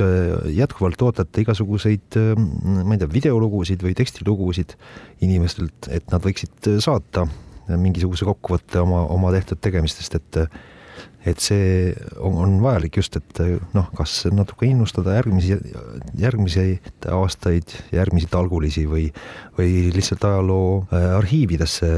jätkuvalt 0.57 1.03
ootate 1.05 1.43
igasuguseid, 1.45 2.19
ma 2.39 2.95
ei 2.97 3.01
tea, 3.03 3.11
videolugusid 3.13 3.85
või 3.85 3.95
tekstilugusid 3.99 4.77
inimestelt, 5.25 5.91
et 5.93 6.09
nad 6.13 6.25
võiksid 6.25 6.71
saata 6.83 7.27
mingisuguse 7.79 8.27
kokkuvõtte 8.27 8.81
oma, 8.83 9.05
oma 9.13 9.33
tehtud 9.35 9.61
tegemistest, 9.63 10.21
et 10.21 10.45
et 11.27 11.39
see 11.39 11.93
on, 12.19 12.35
on 12.43 12.55
vajalik 12.63 12.97
just, 12.99 13.17
et 13.19 13.41
noh, 13.77 13.87
kas 13.95 14.25
natuke 14.35 14.67
innustada 14.67 15.15
järgmisi, 15.21 15.55
järgmisi 16.19 16.65
aastaid, 17.15 17.75
järgmisi 17.95 18.31
talgulisi 18.31 18.89
või, 18.91 19.07
või 19.59 19.93
lihtsalt 19.95 20.27
ajaloo 20.27 20.81
äh, 20.83 21.07
arhiividesse 21.21 21.93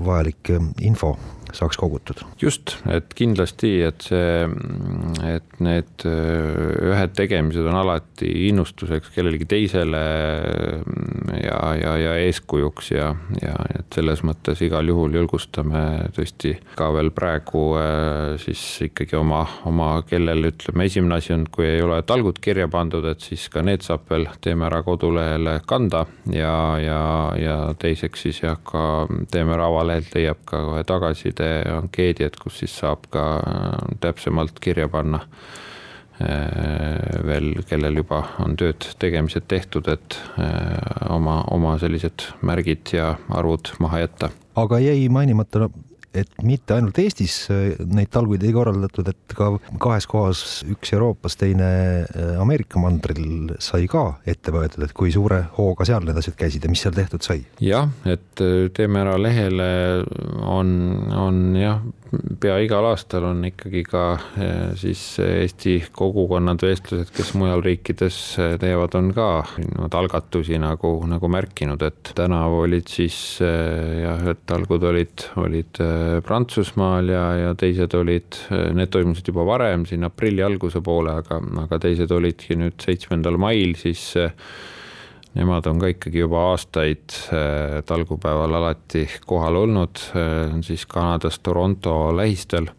vajalik 0.00 0.54
info 0.80 1.12
saaks 1.56 1.78
kogutud. 1.80 2.22
just, 2.40 2.76
et 2.90 3.14
kindlasti, 3.16 3.72
et 3.86 4.06
see, 4.06 4.46
et 5.26 5.60
need 5.62 6.06
ühed 6.06 7.14
tegemised 7.16 7.66
on 7.66 7.78
alati 7.80 8.30
innustuseks 8.48 9.12
kellelegi 9.14 9.48
teisele 9.50 10.02
ja, 11.42 11.60
ja, 11.80 11.94
ja 12.00 12.14
eeskujuks 12.26 12.92
ja, 12.94 13.10
ja 13.42 13.54
et 13.78 13.98
selles 13.98 14.24
mõttes 14.26 14.62
igal 14.64 14.88
juhul 14.90 15.14
julgustame 15.20 15.82
tõesti 16.16 16.54
ka 16.78 16.90
veel 16.94 17.12
praegu 17.14 17.64
siis 18.40 18.62
ikkagi 18.86 19.18
oma, 19.18 19.42
oma, 19.68 19.90
kellel 20.08 20.50
ütleme, 20.50 20.86
esimene 20.88 21.18
asi 21.20 21.34
on, 21.34 21.46
kui 21.52 21.66
ei 21.68 21.82
ole 21.84 22.00
talgud 22.06 22.40
kirja 22.42 22.68
pandud, 22.70 23.06
et 23.10 23.22
siis 23.24 23.48
ka 23.52 23.64
need 23.66 23.84
saab 23.86 24.06
veel 24.10 24.28
Teeme 24.40 24.66
Ära 24.68 24.82
kodulehele 24.86 25.58
kanda 25.68 26.04
ja, 26.32 26.54
ja, 26.80 27.00
ja 27.40 27.56
teiseks 27.80 28.26
siis 28.26 28.42
jah, 28.44 28.58
ka 28.64 29.06
Teeme 29.32 29.56
Ära 29.56 29.68
avalehelt 29.70 30.14
leiab 30.16 30.42
ka 30.48 30.62
kohe 30.68 30.84
tagasiside 30.86 31.39
tagasiside 31.40 31.76
ankeedi, 31.76 32.24
et 32.24 32.36
kus 32.36 32.60
siis 32.60 32.74
saab 32.80 33.08
ka 33.10 33.24
äh, 33.40 33.96
täpsemalt 34.00 34.60
kirja 34.60 34.88
panna 34.88 35.20
äh, 36.20 37.24
veel, 37.26 37.62
kellel 37.68 37.96
juba 37.96 38.24
on 38.40 38.56
tööd, 38.56 38.84
tegemised 38.98 39.48
tehtud, 39.48 39.88
et 39.88 40.18
äh, 40.38 41.10
oma, 41.10 41.44
oma 41.50 41.78
sellised 41.78 42.28
märgid 42.42 42.92
ja 42.92 43.16
arvud 43.30 43.72
maha 43.80 44.04
jätta. 44.04 44.30
aga 44.56 44.78
jäi 44.78 45.08
mainimata 45.08 45.70
et 46.14 46.42
mitte 46.42 46.74
ainult 46.74 46.98
Eestis 46.98 47.34
äh, 47.52 47.76
neid 47.86 48.10
talguid 48.12 48.42
ei 48.46 48.52
korraldatud, 48.54 49.10
et 49.12 49.34
ka 49.36 49.52
kahes 49.82 50.08
kohas, 50.10 50.42
üks 50.70 50.94
Euroopas, 50.96 51.36
teine 51.40 51.70
äh, 52.02 52.32
Ameerika 52.42 52.82
mandril 52.82 53.54
sai 53.62 53.86
ka 53.90 54.20
ette 54.28 54.54
võetud, 54.54 54.84
et 54.86 54.94
kui 54.96 55.12
suure 55.14 55.44
hooga 55.58 55.86
seal 55.88 56.06
need 56.06 56.18
asjad 56.18 56.38
käisid 56.40 56.66
ja 56.66 56.72
mis 56.72 56.82
seal 56.84 56.96
tehtud 56.96 57.26
sai? 57.26 57.44
jah, 57.62 57.90
et 58.10 58.44
äh, 58.44 58.66
Teeme 58.74 59.04
Ära 59.04 59.16
lehele 59.20 59.70
on, 60.50 60.72
on 61.14 61.42
jah, 61.58 61.80
pea 62.40 62.56
igal 62.64 62.86
aastal 62.90 63.24
on 63.28 63.44
ikkagi 63.48 63.82
ka 63.86 64.04
siis 64.78 65.02
Eesti 65.22 65.76
kogukonnad, 65.94 66.62
vestlused, 66.64 67.12
kes 67.14 67.32
mujal 67.38 67.62
riikides 67.64 68.18
teevad, 68.62 68.96
on 68.98 69.12
ka 69.16 69.28
niimoodi 69.58 69.98
algatusi 70.00 70.58
nagu, 70.62 70.92
nagu 71.10 71.30
märkinud, 71.32 71.82
et 71.86 72.12
tänavu 72.18 72.62
olid 72.64 72.90
siis 72.90 73.18
jah, 73.40 74.24
et 74.32 74.42
talgud 74.50 74.84
olid, 74.90 75.26
olid 75.42 75.82
Prantsusmaal 76.26 77.14
ja, 77.14 77.24
ja 77.44 77.54
teised 77.58 77.94
olid, 77.98 78.42
need 78.76 78.92
toimusid 78.92 79.30
juba 79.32 79.46
varem, 79.48 79.86
siin 79.88 80.06
aprilli 80.08 80.44
alguse 80.46 80.82
poole, 80.84 81.14
aga, 81.22 81.40
aga 81.64 81.80
teised 81.86 82.10
olidki 82.14 82.58
nüüd 82.58 82.78
seitsmendal 82.82 83.38
mail, 83.40 83.76
siis 83.78 84.10
nemad 85.34 85.66
on 85.66 85.78
ka 85.78 85.90
ikkagi 85.92 86.24
juba 86.24 86.42
aastaid 86.50 87.14
eh, 87.30 87.80
talgupäeval 87.86 88.54
alati 88.60 89.06
kohal 89.26 89.62
olnud, 89.62 90.02
eh, 90.14 90.56
siis 90.66 90.86
Kanadas 90.86 91.38
Toronto 91.38 92.16
lähistel 92.16 92.70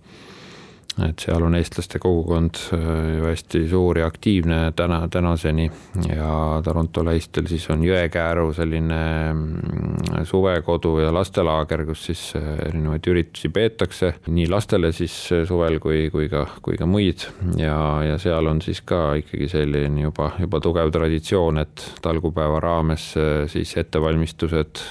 et 0.99 1.23
seal 1.23 1.43
on 1.45 1.55
eestlaste 1.55 1.99
kogukond 2.03 2.57
äh, 2.75 2.81
ju 3.15 3.27
hästi 3.29 3.61
suur 3.71 3.99
ja 4.01 4.07
aktiivne 4.11 4.73
täna, 4.75 5.07
tänaseni. 5.07 5.69
Ja 6.07 6.61
Toronto 6.63 7.05
lähistel 7.05 7.47
siis 7.47 7.69
on 7.71 7.83
Jõekääru 7.85 8.51
selline 8.55 8.99
mm, 9.33 10.25
suvekodu 10.27 10.97
ja 10.99 11.13
lastelaager, 11.15 11.85
kus 11.87 12.03
siis 12.09 12.23
äh, 12.35 12.49
erinevaid 12.67 13.07
üritusi 13.07 13.51
peetakse. 13.53 14.13
Nii 14.27 14.49
lastele 14.51 14.91
siis 14.95 15.15
äh, 15.31 15.45
suvel 15.47 15.79
kui, 15.79 16.09
kui 16.11 16.27
ka, 16.31 16.43
kui 16.61 16.75
ka 16.79 16.89
muid. 16.89 17.23
Ja, 17.57 17.77
ja 18.03 18.19
seal 18.21 18.51
on 18.51 18.61
siis 18.61 18.83
ka 18.83 19.13
ikkagi 19.21 19.47
selline 19.51 20.03
juba, 20.09 20.33
juba 20.41 20.59
tugev 20.63 20.91
traditsioon, 20.91 21.61
et 21.63 21.87
talgupäeva 22.03 22.59
raames 22.63 23.11
siis 23.51 23.71
ettevalmistused 23.79 24.81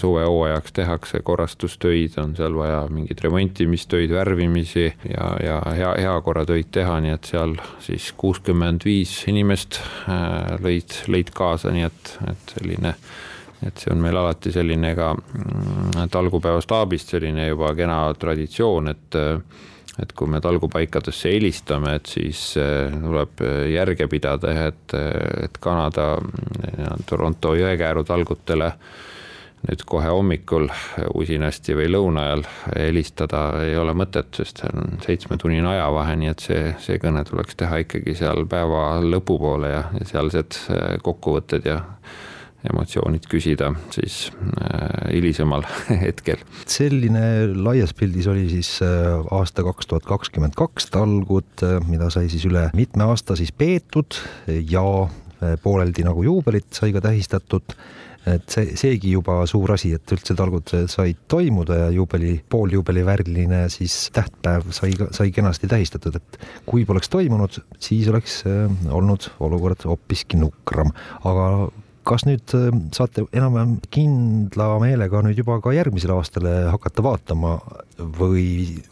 suvehooajaks 0.00 0.74
tehakse, 0.74 1.20
korrastustöid 1.22 2.18
on 2.22 2.34
seal 2.36 2.56
vaja, 2.58 2.84
mingeid 2.90 3.22
remontimistöid, 3.24 4.10
värvimisi. 4.14 4.90
Ja, 5.08 5.30
ja 5.44 5.60
hea, 5.76 5.92
heakorratöid 6.06 6.70
teha, 6.74 6.98
nii 7.04 7.14
et 7.14 7.28
seal 7.28 7.54
siis 7.84 8.10
kuuskümmend 8.18 8.86
viis 8.86 9.12
inimest 9.30 9.80
äh, 10.08 10.56
lõid, 10.64 10.96
lõid 11.10 11.30
kaasa, 11.36 11.72
nii 11.74 11.86
et, 11.88 12.16
et 12.30 12.56
selline 12.58 12.94
et 13.64 13.80
see 13.80 13.92
on 13.94 14.02
meil 14.02 14.16
alati 14.20 14.52
selline 14.52 14.90
ka 14.98 15.12
mm, 15.14 16.10
talgupäeva 16.12 16.60
staabist 16.60 17.14
selline 17.14 17.46
juba 17.48 17.72
kena 17.78 18.00
traditsioon, 18.18 18.92
et 18.92 19.22
et 20.02 20.10
kui 20.18 20.26
me 20.26 20.40
talgupaikadesse 20.42 21.30
helistame, 21.30 21.92
et 22.00 22.10
siis 22.10 22.40
äh, 22.58 22.90
tuleb 22.90 23.44
järge 23.70 24.08
pidada 24.10 24.52
jah, 24.52 24.70
et, 24.72 24.94
et 25.46 25.58
Kanada 25.62 26.16
mm, 26.18 27.04
Toronto 27.06 27.54
jõekääru 27.54 28.02
talgutele 28.08 28.72
äh, 28.72 29.04
nüüd 29.64 29.84
kohe 29.88 30.10
hommikul 30.12 30.68
usinasti 31.16 31.76
või 31.78 31.88
lõuna 31.92 32.26
ajal 32.28 32.44
helistada 32.74 33.44
ei 33.64 33.76
ole 33.80 33.94
mõtet, 33.96 34.28
sest 34.36 34.60
seal 34.62 34.76
on 34.82 34.98
seitsmetunnine 35.04 35.70
ajavahe, 35.74 36.18
nii 36.20 36.32
et 36.32 36.44
see, 36.44 36.60
see 36.84 37.00
kõne 37.02 37.24
tuleks 37.28 37.56
teha 37.60 37.80
ikkagi 37.84 38.16
seal 38.18 38.44
päeva 38.50 39.00
lõpupoole 39.04 39.72
ja, 39.72 39.86
ja 39.96 40.08
sealsed 40.10 40.60
äh, 40.74 40.84
kokkuvõtted 41.04 41.68
ja 41.70 41.80
emotsioonid 42.64 43.26
küsida 43.28 43.70
siis 43.92 44.28
äh, 44.34 45.10
hilisemal 45.14 45.64
hetkel. 46.04 46.44
selline 46.68 47.24
laias 47.56 47.96
pildis 47.96 48.28
oli 48.30 48.46
siis 48.52 48.76
äh, 48.84 49.16
aasta 49.32 49.64
kaks 49.64 49.88
tuhat 49.90 50.08
kakskümmend 50.08 50.56
kaks 50.60 50.92
talgud, 50.92 51.66
mida 51.88 52.12
sai 52.12 52.28
siis 52.32 52.44
üle 52.50 52.68
mitme 52.76 53.08
aasta 53.08 53.36
siis 53.40 53.52
peetud 53.52 54.20
ja 54.68 54.84
pooleldi 55.60 56.04
nagu 56.06 56.22
juubelit 56.24 56.72
sai 56.72 56.92
ka 56.94 57.02
tähistatud 57.04 57.74
et 58.30 58.46
see, 58.50 58.72
seegi 58.78 59.12
juba 59.14 59.40
suur 59.50 59.74
asi, 59.74 59.92
et 59.96 60.14
üldse 60.16 60.36
talgud 60.38 60.74
said 60.90 61.24
toimuda 61.30 61.78
ja 61.84 61.88
juubeli, 61.94 62.36
pooljuubelivärviline 62.50 63.64
siis 63.72 64.08
tähtpäev 64.16 64.70
sai, 64.74 64.94
sai 65.14 65.32
kenasti 65.34 65.70
tähistatud, 65.70 66.16
et 66.20 66.38
kui 66.68 66.86
poleks 66.88 67.12
toimunud, 67.12 67.60
siis 67.82 68.08
oleks 68.12 68.42
äh, 68.48 68.68
olnud 68.94 69.28
olukord 69.44 69.84
hoopiski 69.88 70.40
nukram, 70.40 70.92
aga 71.24 71.48
kas 72.06 72.26
nüüd 72.28 72.54
äh, 72.56 72.70
saate 72.96 73.26
enam-vähem 73.32 73.76
kindla 73.94 74.74
meelega 74.82 75.22
nüüd 75.24 75.40
juba 75.40 75.58
ka 75.64 75.74
järgmisele 75.74 76.16
aastale 76.16 76.54
hakata 76.72 77.04
vaatama 77.04 77.56
või 78.18 78.46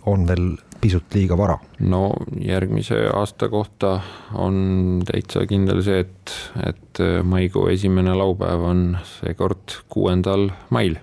on 0.09 0.27
veel 0.29 0.55
pisut 0.83 1.15
liiga 1.15 1.37
vara? 1.39 1.59
no 1.81 2.05
järgmise 2.41 3.05
aasta 3.15 3.49
kohta 3.53 3.99
on 4.35 5.03
täitsa 5.07 5.47
kindel 5.51 5.83
see, 5.85 6.03
et, 6.07 6.37
et 6.67 7.03
maikuu 7.27 7.69
esimene 7.73 8.15
laupäev 8.19 8.67
on 8.73 8.85
seekord 9.19 9.79
kuuendal 9.93 10.51
mail. 10.75 10.99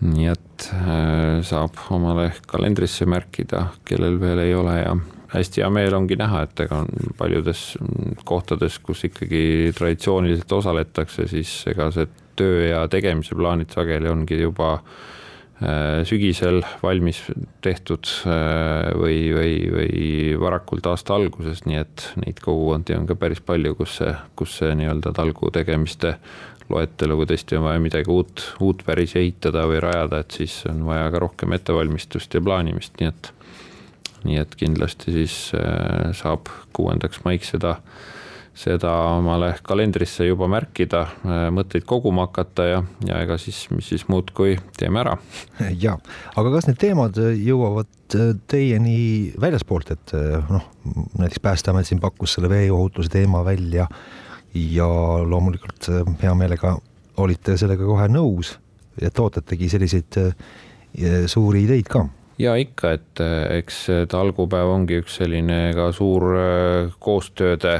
nii 0.00 0.30
et 0.32 0.70
äh, 0.72 1.42
saab 1.44 1.76
omale 1.92 2.30
kalendrisse 2.48 3.08
märkida, 3.08 3.68
kellel 3.84 4.20
veel 4.20 4.40
ei 4.46 4.54
ole 4.56 4.78
ja 4.80 4.96
hästi 5.32 5.62
hea 5.62 5.72
meel 5.72 5.96
ongi 5.96 6.18
näha, 6.18 6.44
et 6.46 6.64
ega 6.66 6.82
paljudes 7.18 7.64
kohtades, 8.28 8.78
kus 8.84 9.04
ikkagi 9.08 9.72
traditsiooniliselt 9.76 10.56
osaletakse, 10.58 11.26
siis 11.30 11.58
ega 11.70 11.90
see 11.94 12.08
töö 12.36 12.64
ja 12.68 12.86
tegemise 12.92 13.36
plaanid 13.36 13.72
sageli 13.72 14.10
ongi 14.10 14.38
juba 14.40 14.72
äh, 14.76 16.02
sügisel 16.08 16.60
valmis 16.82 17.22
tehtud 17.64 18.08
äh, 18.28 18.90
või, 18.98 19.20
või, 19.36 19.54
või 19.72 20.02
varakult 20.40 20.86
aasta 20.92 21.16
alguses, 21.16 21.64
nii 21.66 21.80
et 21.80 22.10
neid 22.22 22.42
kogukondi 22.44 22.98
on 22.98 23.08
ka 23.08 23.16
päris 23.18 23.40
palju, 23.44 23.74
kus 23.78 23.98
see, 24.02 24.12
kus 24.36 24.58
see 24.60 24.76
nii-öelda 24.78 25.14
talgu 25.16 25.50
tegemiste 25.54 26.16
loetelu, 26.70 27.16
kui 27.18 27.28
tõesti 27.30 27.58
on 27.58 27.68
vaja 27.68 27.80
midagi 27.82 28.10
uut, 28.10 28.42
uut 28.60 28.82
päris 28.86 29.14
ehitada 29.18 29.64
või 29.70 29.80
rajada, 29.82 30.20
et 30.22 30.34
siis 30.34 30.58
on 30.70 30.82
vaja 30.88 31.08
ka 31.14 31.22
rohkem 31.22 31.54
ettevalmistust 31.54 32.34
ja 32.34 32.42
plaanimist, 32.42 32.98
nii 33.00 33.10
et 33.12 33.32
nii 34.26 34.42
et 34.42 34.54
kindlasti 34.58 35.14
siis 35.14 35.36
äh, 35.56 36.12
saab 36.16 36.50
kuuendaks 36.76 37.22
maiks 37.24 37.52
seda, 37.54 37.76
seda 38.56 38.92
omale 39.16 39.52
kalendrisse 39.66 40.26
juba 40.26 40.48
märkida, 40.50 41.02
äh, 41.22 41.46
mõtteid 41.54 41.86
koguma 41.88 42.26
hakata 42.28 42.68
ja, 42.68 42.82
ja 43.06 43.20
ega 43.24 43.38
siis, 43.40 43.64
mis 43.74 43.88
siis 43.92 44.06
muud, 44.10 44.32
kui 44.36 44.56
teeme 44.78 45.02
ära. 45.04 45.16
ja, 45.84 45.96
aga 46.36 46.54
kas 46.56 46.68
need 46.70 46.80
teemad 46.82 47.20
jõuavad 47.20 48.18
äh, 48.18 48.34
teieni 48.50 48.98
väljaspoolt, 49.40 49.94
et 49.96 50.16
noh, 50.50 50.68
näiteks 51.20 51.42
Päästeamet 51.44 51.88
siin 51.88 52.02
pakkus 52.02 52.36
selle 52.36 52.50
veeohutuse 52.52 53.12
teema 53.12 53.44
välja 53.46 53.88
ja 54.56 54.90
loomulikult 55.28 55.90
hea 56.22 56.36
meelega 56.38 56.76
olite 57.20 57.56
sellega 57.60 57.84
kohe 57.84 58.06
nõus, 58.12 58.54
et 59.00 59.18
ootategi 59.20 59.68
selliseid 59.68 60.16
suuri 61.28 61.66
ideid 61.66 61.90
ka 61.92 62.06
ja 62.38 62.54
ikka, 62.60 62.92
et 62.96 63.20
äh, 63.20 63.58
eks 63.60 63.86
talgupäev 64.12 64.70
ongi 64.74 65.00
üks 65.00 65.18
selline 65.20 65.72
ka 65.76 65.88
suur 65.96 66.28
äh, 66.36 66.92
koostööde, 67.00 67.78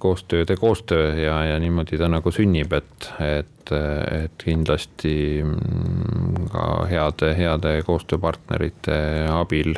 koostööde 0.00 0.56
koostöö 0.56 1.12
ja, 1.20 1.42
ja 1.52 1.60
niimoodi 1.60 2.00
ta 2.00 2.08
nagu 2.08 2.32
sünnib, 2.32 2.72
et, 2.72 3.08
et, 3.24 3.72
et 3.72 4.44
kindlasti 4.44 5.14
mm, 5.44 6.48
ka 6.52 6.64
heade, 6.88 7.32
heade 7.36 7.74
koostööpartnerite 7.86 8.98
abil 9.32 9.74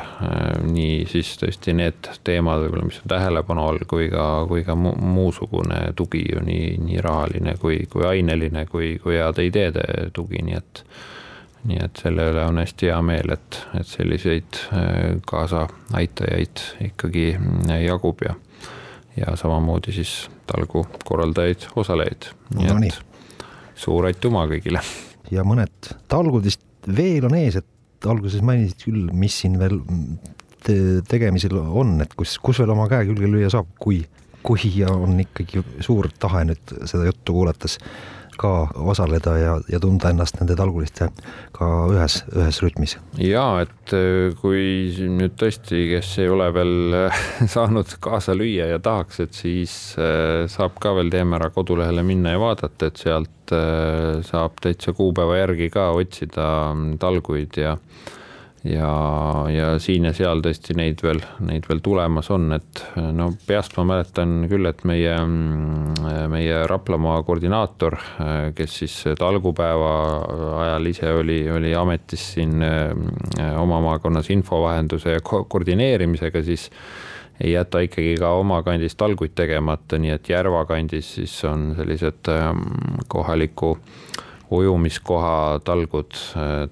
nii 0.71 1.05
siis 1.11 1.33
tõesti 1.41 1.75
need 1.75 2.11
teemad 2.23 2.63
võib-olla, 2.63 2.87
mis 2.87 3.01
on 3.03 3.11
tähelepanu 3.11 3.67
all, 3.67 3.83
kui 3.91 4.07
ka, 4.13 4.27
kui 4.47 4.63
ka 4.67 4.77
muusugune 4.79 5.83
tugi 5.99 6.23
ju 6.29 6.43
nii, 6.47 6.77
nii 6.87 7.03
rahaline 7.03 7.57
kui, 7.59 7.83
kui 7.91 8.07
aineline 8.07 8.65
kui, 8.71 8.93
kui 9.03 9.19
heade 9.19 9.47
ideede 9.51 10.11
tugi, 10.15 10.43
nii 10.47 10.61
et 10.61 10.85
nii 11.67 11.81
et 11.83 12.01
selle 12.01 12.25
üle 12.31 12.43
on 12.49 12.59
hästi 12.61 12.89
hea 12.89 12.99
meel, 13.05 13.33
et, 13.35 13.59
et 13.77 13.87
selliseid 13.87 14.61
äh, 14.73 15.19
kaasaaitajaid 15.29 16.63
ikkagi 16.87 17.27
äh, 17.37 17.83
jagub 17.85 18.23
ja, 18.25 18.35
ja 19.17 19.35
samamoodi 19.39 19.93
siis 19.95 20.15
talgu 20.49 20.85
korraldajaid, 21.05 21.69
osalejaid. 21.75 22.31
no 22.57 22.77
nii. 22.81 22.93
suur 23.75 24.09
aitüma 24.09 24.47
kõigile. 24.51 24.81
ja 25.31 25.45
mõned 25.47 25.93
talgud 26.11 26.45
vist 26.49 26.65
veel 26.87 27.27
on 27.29 27.37
ees, 27.37 27.59
et 27.61 28.09
alguses 28.09 28.41
mainisid 28.45 28.87
küll, 28.87 29.09
mis 29.13 29.35
siin 29.43 29.59
veel 29.61 29.77
te 30.65 30.75
tegemisel 31.09 31.57
on, 31.57 31.99
et 32.03 32.13
kus, 32.17 32.37
kus 32.41 32.61
veel 32.61 32.73
oma 32.73 32.87
käe 32.89 33.05
külge 33.09 33.29
lüüa 33.29 33.51
saab, 33.53 33.69
kui, 33.81 34.01
kui 34.45 34.73
on 34.89 35.19
ikkagi 35.21 35.61
suur 35.85 36.09
tahe 36.21 36.43
nüüd 36.49 36.75
seda 36.89 37.05
juttu 37.07 37.37
kuulates 37.37 37.77
ka 38.41 38.51
osaleda 38.91 39.35
ja, 39.37 39.55
ja 39.69 39.79
tunda 39.81 40.11
ennast 40.11 40.39
nende 40.39 40.55
talgulistega 40.57 41.09
ühes, 41.93 42.21
ühes 42.33 42.61
rütmis. 42.63 42.97
ja 43.21 43.45
et 43.63 43.93
äh, 43.97 44.33
kui 44.41 44.63
nüüd 45.11 45.35
tõesti, 45.39 45.83
kes 45.93 46.13
ei 46.23 46.31
ole 46.31 46.49
veel 46.55 46.97
äh, 47.03 47.21
saanud 47.55 47.97
kaasa 48.03 48.35
lüüa 48.37 48.71
ja 48.73 48.79
tahaks, 48.83 49.21
et 49.25 49.37
siis 49.37 49.75
äh, 50.01 50.47
saab 50.51 50.79
ka 50.81 50.95
veel 50.97 51.11
Teeme 51.13 51.37
Ära 51.37 51.51
kodulehele 51.53 52.03
minna 52.07 52.35
ja 52.35 52.41
vaadata, 52.41 52.91
et 52.91 53.01
sealt 53.01 53.29
saab 53.51 54.61
täitsa 54.63 54.93
kuupäeva 54.95 55.35
järgi 55.41 55.65
ka 55.73 55.89
otsida 55.91 56.45
mm, 56.71 56.93
talguid 57.01 57.57
ja 57.59 57.73
ja, 58.63 58.91
ja 59.49 59.67
siin 59.81 60.05
ja 60.05 60.13
seal 60.15 60.41
tõesti 60.45 60.75
neid 60.77 61.01
veel, 61.03 61.21
neid 61.45 61.65
veel 61.69 61.81
tulemas 61.83 62.29
on, 62.33 62.51
et 62.55 62.83
no 63.15 63.31
peast 63.47 63.75
ma 63.79 63.85
mäletan 63.93 64.45
küll, 64.51 64.69
et 64.69 64.83
meie, 64.87 65.15
meie 66.31 66.61
Raplamaa 66.69 67.21
koordinaator, 67.27 67.97
kes 68.57 68.77
siis 68.83 68.97
talgupäeva 69.19 69.93
ajal 70.65 70.91
ise 70.93 71.13
oli, 71.21 71.41
oli 71.51 71.73
ametis 71.77 72.27
siin 72.35 72.61
oma 72.61 73.81
maakonnas 73.87 74.29
infovahenduse 74.33 75.17
ja 75.17 75.25
ko 75.25 75.43
koordineerimisega, 75.49 76.43
siis 76.45 76.69
ei 77.41 77.55
jäta 77.55 77.81
ikkagi 77.81 78.15
ka 78.21 78.35
oma 78.37 78.61
kandis 78.61 78.93
talguid 78.99 79.33
tegemata, 79.33 79.97
nii 79.97 80.13
et 80.13 80.29
Järva 80.29 80.65
kandis 80.69 81.15
siis 81.17 81.39
on 81.49 81.71
sellised 81.77 82.29
kohaliku 83.09 83.73
ujumiskoha 84.51 85.61
talgud 85.65 86.13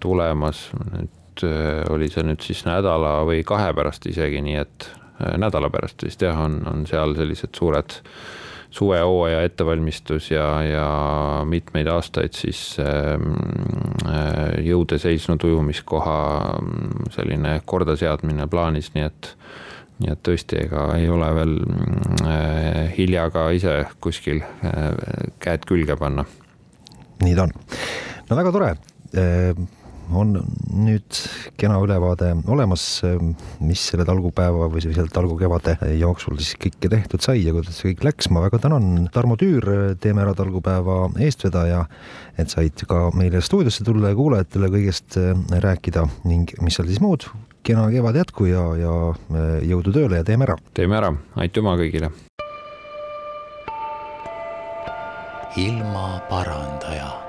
tulemas, 0.03 0.67
nüüd 0.91 1.15
Äh, 1.43 1.83
oli 1.93 2.09
see 2.11 2.25
nüüd 2.27 2.43
siis 2.43 2.65
nädala 2.67 3.19
või 3.27 3.43
kahe 3.47 3.71
pärast 3.77 4.07
isegi, 4.09 4.41
nii 4.43 4.57
et 4.59 4.89
äh, 5.19 5.37
nädala 5.39 5.69
pärast 5.73 6.03
vist 6.05 6.23
jah, 6.23 6.37
on, 6.45 6.61
on 6.67 6.85
seal 6.89 7.15
sellised 7.17 7.55
suured 7.57 7.99
suvehooaja 8.69 9.41
ettevalmistus 9.47 10.29
ja, 10.29 10.45
ja 10.61 10.89
mitmeid 11.49 11.87
aastaid 11.89 12.37
siis 12.37 12.77
ähm, 12.83 13.31
äh, 14.05 14.59
jõude 14.67 14.99
seisnud 15.01 15.43
ujumiskoha 15.47 16.19
mm, 16.59 17.09
selline 17.15 17.55
kordaseadmine 17.65 18.45
plaanis, 18.51 18.93
nii 18.97 19.07
et 19.07 19.33
nii 19.99 20.13
et 20.13 20.19
tõesti, 20.23 20.61
ega 20.63 20.85
ei 20.95 21.09
ole 21.11 21.27
veel 21.35 21.57
äh, 22.23 22.85
hilja 22.95 23.25
ka 23.35 23.49
ise 23.51 23.81
kuskil 23.99 24.39
käed 25.43 25.65
külge 25.67 25.97
panna. 25.99 26.23
nii 27.25 27.35
ta 27.35 27.49
on. 27.49 27.57
no 28.29 28.39
väga 28.39 28.55
tore 28.55 28.71
on 30.15 30.33
nüüd 30.73 31.19
kena 31.59 31.79
ülevaade 31.83 32.31
olemas, 32.49 32.83
mis 33.61 33.83
selle 33.91 34.05
talgupäeva 34.07 34.69
või 34.71 34.83
selle 34.83 35.09
talgukevade 35.13 35.75
jooksul 35.99 36.39
siis 36.39 36.55
kõike 36.61 36.91
tehtud 36.91 37.23
sai 37.23 37.43
ja 37.43 37.53
kuidas 37.55 37.77
see 37.79 37.93
kõik 37.93 38.05
läks. 38.09 38.29
ma 38.33 38.43
väga 38.45 38.61
tänan, 38.65 39.09
Tarmo 39.13 39.37
Tüür, 39.39 39.95
Teeme 40.01 40.23
Ära 40.23 40.33
talgupäeva 40.37 41.01
eestvedaja, 41.19 41.85
et 42.37 42.49
said 42.49 42.85
ka 42.89 43.09
meile 43.17 43.41
stuudiosse 43.41 43.85
tulla 43.87 44.13
ja 44.13 44.19
kuulajatele 44.19 44.71
kõigest 44.73 45.19
äh, 45.19 45.33
rääkida 45.65 46.07
ning 46.29 46.51
mis 46.63 46.79
seal 46.79 46.89
siis 46.89 47.01
muud, 47.03 47.27
kena 47.63 47.89
kevad 47.93 48.19
jätku 48.21 48.49
ja, 48.49 48.65
ja 48.79 48.97
äh, 49.13 49.53
jõudu 49.69 49.93
tööle 49.95 50.23
ja 50.23 50.27
teeme 50.27 50.49
ära. 50.49 50.57
teeme 50.73 50.99
ära, 51.01 51.13
aitüma 51.35 51.77
kõigile. 51.79 52.11
ilmaparandaja 55.59 57.28